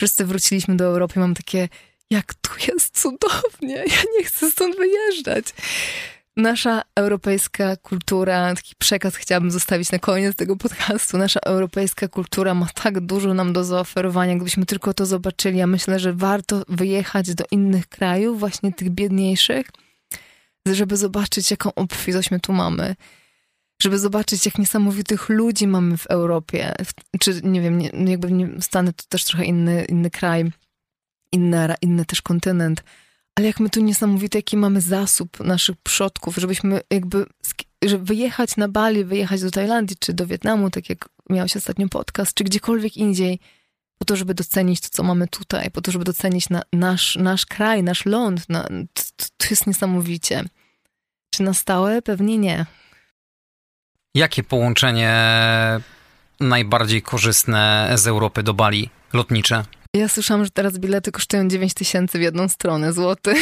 [0.00, 1.68] wszyscy wróciliśmy do Europy mam takie,
[2.10, 3.76] jak tu jest cudownie.
[3.76, 5.44] Ja nie chcę stąd wyjeżdżać.
[6.36, 11.18] Nasza europejska kultura, taki przekaz chciałabym zostawić na koniec tego podcastu.
[11.18, 15.58] Nasza europejska kultura ma tak dużo nam do zaoferowania, gdybyśmy tylko to zobaczyli.
[15.58, 19.66] Ja myślę, że warto wyjechać do innych krajów, właśnie tych biedniejszych,
[20.66, 22.94] żeby zobaczyć, jaką obfitość my tu mamy.
[23.82, 26.74] Żeby zobaczyć, jak niesamowitych ludzi mamy w Europie.
[27.20, 28.28] Czy nie wiem, jakby
[28.60, 30.52] Stany to też trochę inny, inny kraj,
[31.32, 32.82] inny, inny też kontynent
[33.34, 37.26] ale jak my tu niesamowity, jaki mamy zasób naszych przodków, żebyśmy jakby,
[37.84, 42.34] żeby wyjechać na Bali, wyjechać do Tajlandii, czy do Wietnamu, tak jak miałeś ostatnio podcast,
[42.34, 43.38] czy gdziekolwiek indziej,
[43.98, 47.46] po to, żeby docenić to, co mamy tutaj, po to, żeby docenić na, nasz, nasz
[47.46, 48.48] kraj, nasz ląd.
[48.48, 48.62] Na,
[48.92, 50.44] to, to jest niesamowicie.
[51.30, 52.02] Czy na stałe?
[52.02, 52.66] Pewnie nie.
[54.14, 55.14] Jakie połączenie
[56.40, 59.64] najbardziej korzystne z Europy do Bali lotnicze?
[59.96, 63.34] Ja słyszałam, że teraz bilety kosztują 9 tysięcy w jedną stronę, złoty.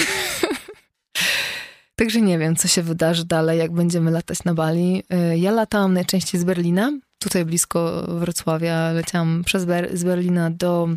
[1.96, 5.03] Także nie wiem, co się wydarzy dalej, jak będziemy latać na Bali.
[5.32, 8.92] Y, ja latałam najczęściej z Berlina, tutaj blisko Wrocławia.
[8.92, 10.88] Leciałam przez Ber z Berlina do,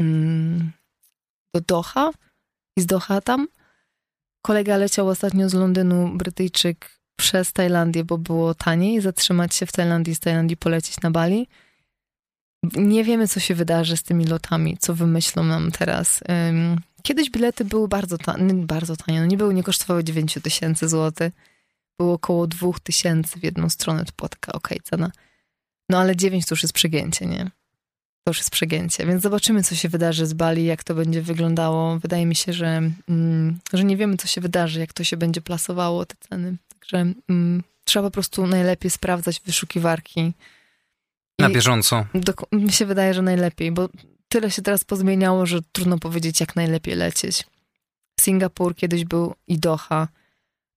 [0.00, 0.72] mm,
[1.54, 2.10] do Doha
[2.78, 3.48] i z Doha tam.
[4.42, 10.14] Kolega leciał ostatnio z Londynu, Brytyjczyk, przez Tajlandię, bo było taniej zatrzymać się w Tajlandii,
[10.14, 11.48] z Tajlandii polecieć na Bali
[12.62, 16.20] nie wiemy, co się wydarzy z tymi lotami, co wymyślą nam teraz.
[17.02, 19.20] Kiedyś bilety były bardzo tanie, bardzo tanie.
[19.20, 21.32] No nie były, nie kosztowały 9 tysięcy złotych.
[21.98, 25.10] Było około 2 tysięcy w jedną stronę, to była taka okej okay, cena.
[25.88, 27.50] No ale 9 to już jest przegięcie, nie?
[28.24, 29.06] To już jest przegięcie.
[29.06, 31.98] Więc zobaczymy, co się wydarzy z Bali, jak to będzie wyglądało.
[31.98, 35.40] Wydaje mi się, że, mm, że nie wiemy, co się wydarzy, jak to się będzie
[35.40, 36.56] plasowało, te ceny.
[36.68, 40.32] Także mm, trzeba po prostu najlepiej sprawdzać wyszukiwarki,
[41.38, 42.06] na bieżąco.
[42.14, 43.88] Do, mi się wydaje, że najlepiej, bo
[44.28, 47.44] tyle się teraz pozmieniało, że trudno powiedzieć, jak najlepiej lecieć.
[48.20, 50.08] Singapur kiedyś był i Doha,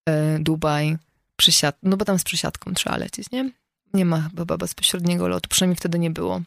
[0.10, 0.98] e, Dubaj,
[1.36, 3.52] przysiad, no bo tam z przesiadką trzeba lecieć, nie?
[3.94, 6.42] Nie ma chyba bezpośredniego lotu, przynajmniej wtedy nie było.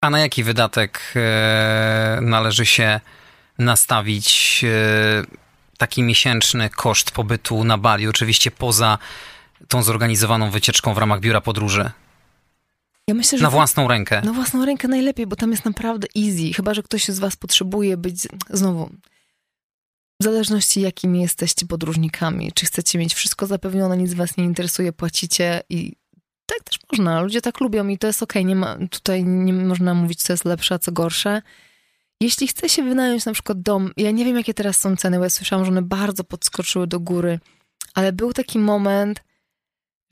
[0.00, 3.00] A na jaki wydatek e, należy się
[3.58, 5.24] nastawić e,
[5.78, 8.08] taki miesięczny koszt pobytu na Bali?
[8.08, 8.98] Oczywiście poza
[9.68, 11.90] tą zorganizowaną wycieczką w ramach biura podróży.
[13.08, 14.22] Ja myślę, że na własną rękę.
[14.24, 16.52] Na własną rękę najlepiej, bo tam jest naprawdę easy.
[16.54, 18.90] Chyba, że ktoś z was potrzebuje być, znowu,
[20.20, 22.52] w zależności jakimi jesteście podróżnikami.
[22.54, 25.92] Czy chcecie mieć wszystko zapewnione, nic was nie interesuje, płacicie i
[26.46, 27.20] tak też można.
[27.20, 28.42] Ludzie tak lubią i to jest okej.
[28.42, 28.48] Okay.
[28.48, 31.42] Nie ma, tutaj nie można mówić, co jest lepsze, a co gorsze.
[32.20, 35.24] Jeśli chce się wynająć na przykład dom, ja nie wiem, jakie teraz są ceny, bo
[35.24, 37.40] ja słyszałam, że one bardzo podskoczyły do góry,
[37.94, 39.24] ale był taki moment,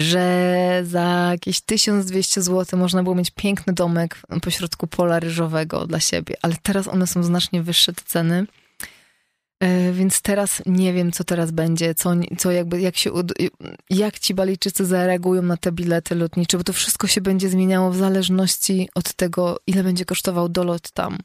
[0.00, 6.36] że za jakieś 1200 zł można było mieć piękny domek pośrodku pola ryżowego dla siebie,
[6.42, 8.46] ale teraz one są znacznie wyższe, te ceny.
[9.60, 13.10] E, więc teraz nie wiem, co teraz będzie, co, co jakby, jak się,
[13.90, 17.96] jak ci Balijczycy zareagują na te bilety lotnicze, bo to wszystko się będzie zmieniało w
[17.96, 21.18] zależności od tego, ile będzie kosztował dolot tam.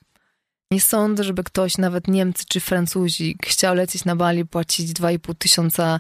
[0.72, 6.00] Nie sądzę, żeby ktoś, nawet Niemcy czy Francuzi, chciał lecieć na Bali, płacić 2,5 tysiąca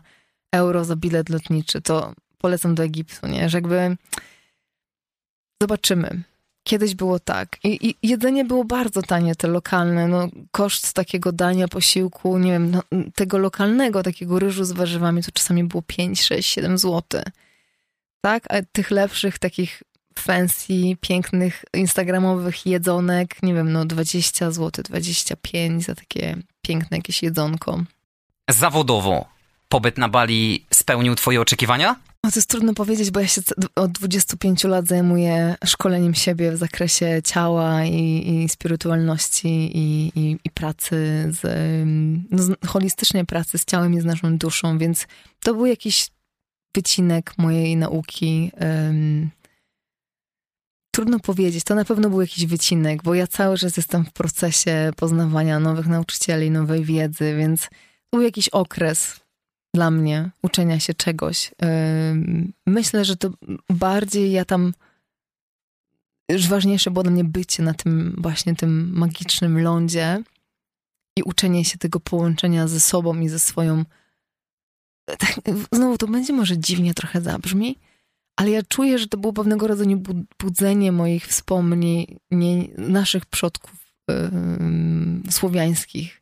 [0.51, 1.81] euro za bilet lotniczy.
[1.81, 2.13] To
[2.45, 3.49] polecam do Egiptu, nie?
[3.49, 3.97] Że jakby
[5.61, 6.23] zobaczymy.
[6.63, 7.57] Kiedyś było tak.
[7.63, 10.07] I, I, jedzenie było bardzo tanie, te lokalne.
[10.07, 12.83] No, koszt takiego dania, posiłku, nie wiem, no,
[13.15, 17.21] tego lokalnego, takiego ryżu z warzywami, to czasami było 5, 6, 7 zł.
[18.21, 18.43] Tak?
[18.49, 19.83] A tych lepszych, takich
[20.19, 27.83] fancy, pięknych, instagramowych jedzonek, nie wiem, no 20 zł, 25 za takie piękne jakieś jedzonko.
[28.49, 29.25] Zawodowo
[29.69, 31.95] pobyt na Bali spełnił twoje oczekiwania?
[32.25, 33.41] No to jest trudno powiedzieć, bo ja się
[33.75, 39.47] od 25 lat zajmuję szkoleniem siebie w zakresie ciała i, i spirytualności
[39.77, 40.95] i, i, i, pracy
[41.29, 41.41] z,
[42.31, 45.07] no, z, holistycznej pracy z ciałem i z naszą duszą, więc
[45.43, 46.07] to był jakiś
[46.75, 48.51] wycinek mojej nauki.
[48.61, 49.29] Um,
[50.91, 54.91] trudno powiedzieć, to na pewno był jakiś wycinek, bo ja cały czas jestem w procesie
[54.95, 57.69] poznawania nowych nauczycieli, nowej wiedzy, więc
[58.13, 59.24] był jakiś okres
[59.75, 61.51] dla mnie uczenia się czegoś.
[62.65, 63.29] Myślę, że to
[63.69, 64.73] bardziej ja tam
[66.29, 70.23] już ważniejsze było dla mnie bycie na tym właśnie tym magicznym lądzie
[71.17, 73.85] i uczenie się tego połączenia ze sobą i ze swoją.
[75.05, 75.39] Tak,
[75.71, 77.77] znowu to będzie może dziwnie trochę zabrzmi,
[78.35, 80.01] ale ja czuję, że to było pewnego rodzaju
[80.39, 82.19] budzenie moich wspomnień,
[82.77, 86.21] naszych przodków yy, słowiańskich.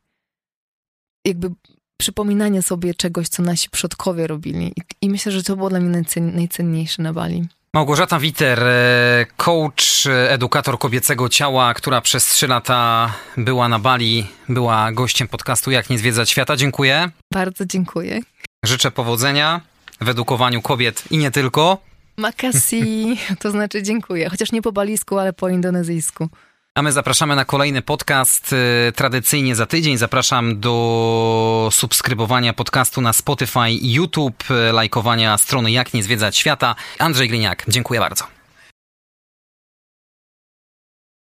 [1.24, 1.50] Jakby
[1.96, 4.72] przypominanie sobie czegoś, co nasi przodkowie robili.
[4.76, 7.48] I, i myślę, że to było dla mnie najcen, najcenniejsze na Bali.
[7.74, 14.26] Małgorzata Witer, e, coach, e, edukator kobiecego ciała, która przez trzy lata była na Bali,
[14.48, 16.56] była gościem podcastu Jak nie zwiedzać świata.
[16.56, 17.10] Dziękuję.
[17.32, 18.20] Bardzo dziękuję.
[18.64, 19.60] Życzę powodzenia
[20.00, 21.78] w edukowaniu kobiet i nie tylko.
[22.16, 24.28] Makasi, to znaczy dziękuję.
[24.30, 26.28] Chociaż nie po balisku, ale po indonezyjsku.
[26.76, 29.96] A my zapraszamy na kolejny podcast y, tradycyjnie za tydzień.
[29.96, 36.74] Zapraszam do subskrybowania podcastu na Spotify YouTube, y, lajkowania strony Jak nie zwiedzać świata.
[36.98, 38.43] Andrzej Gliniak, dziękuję bardzo.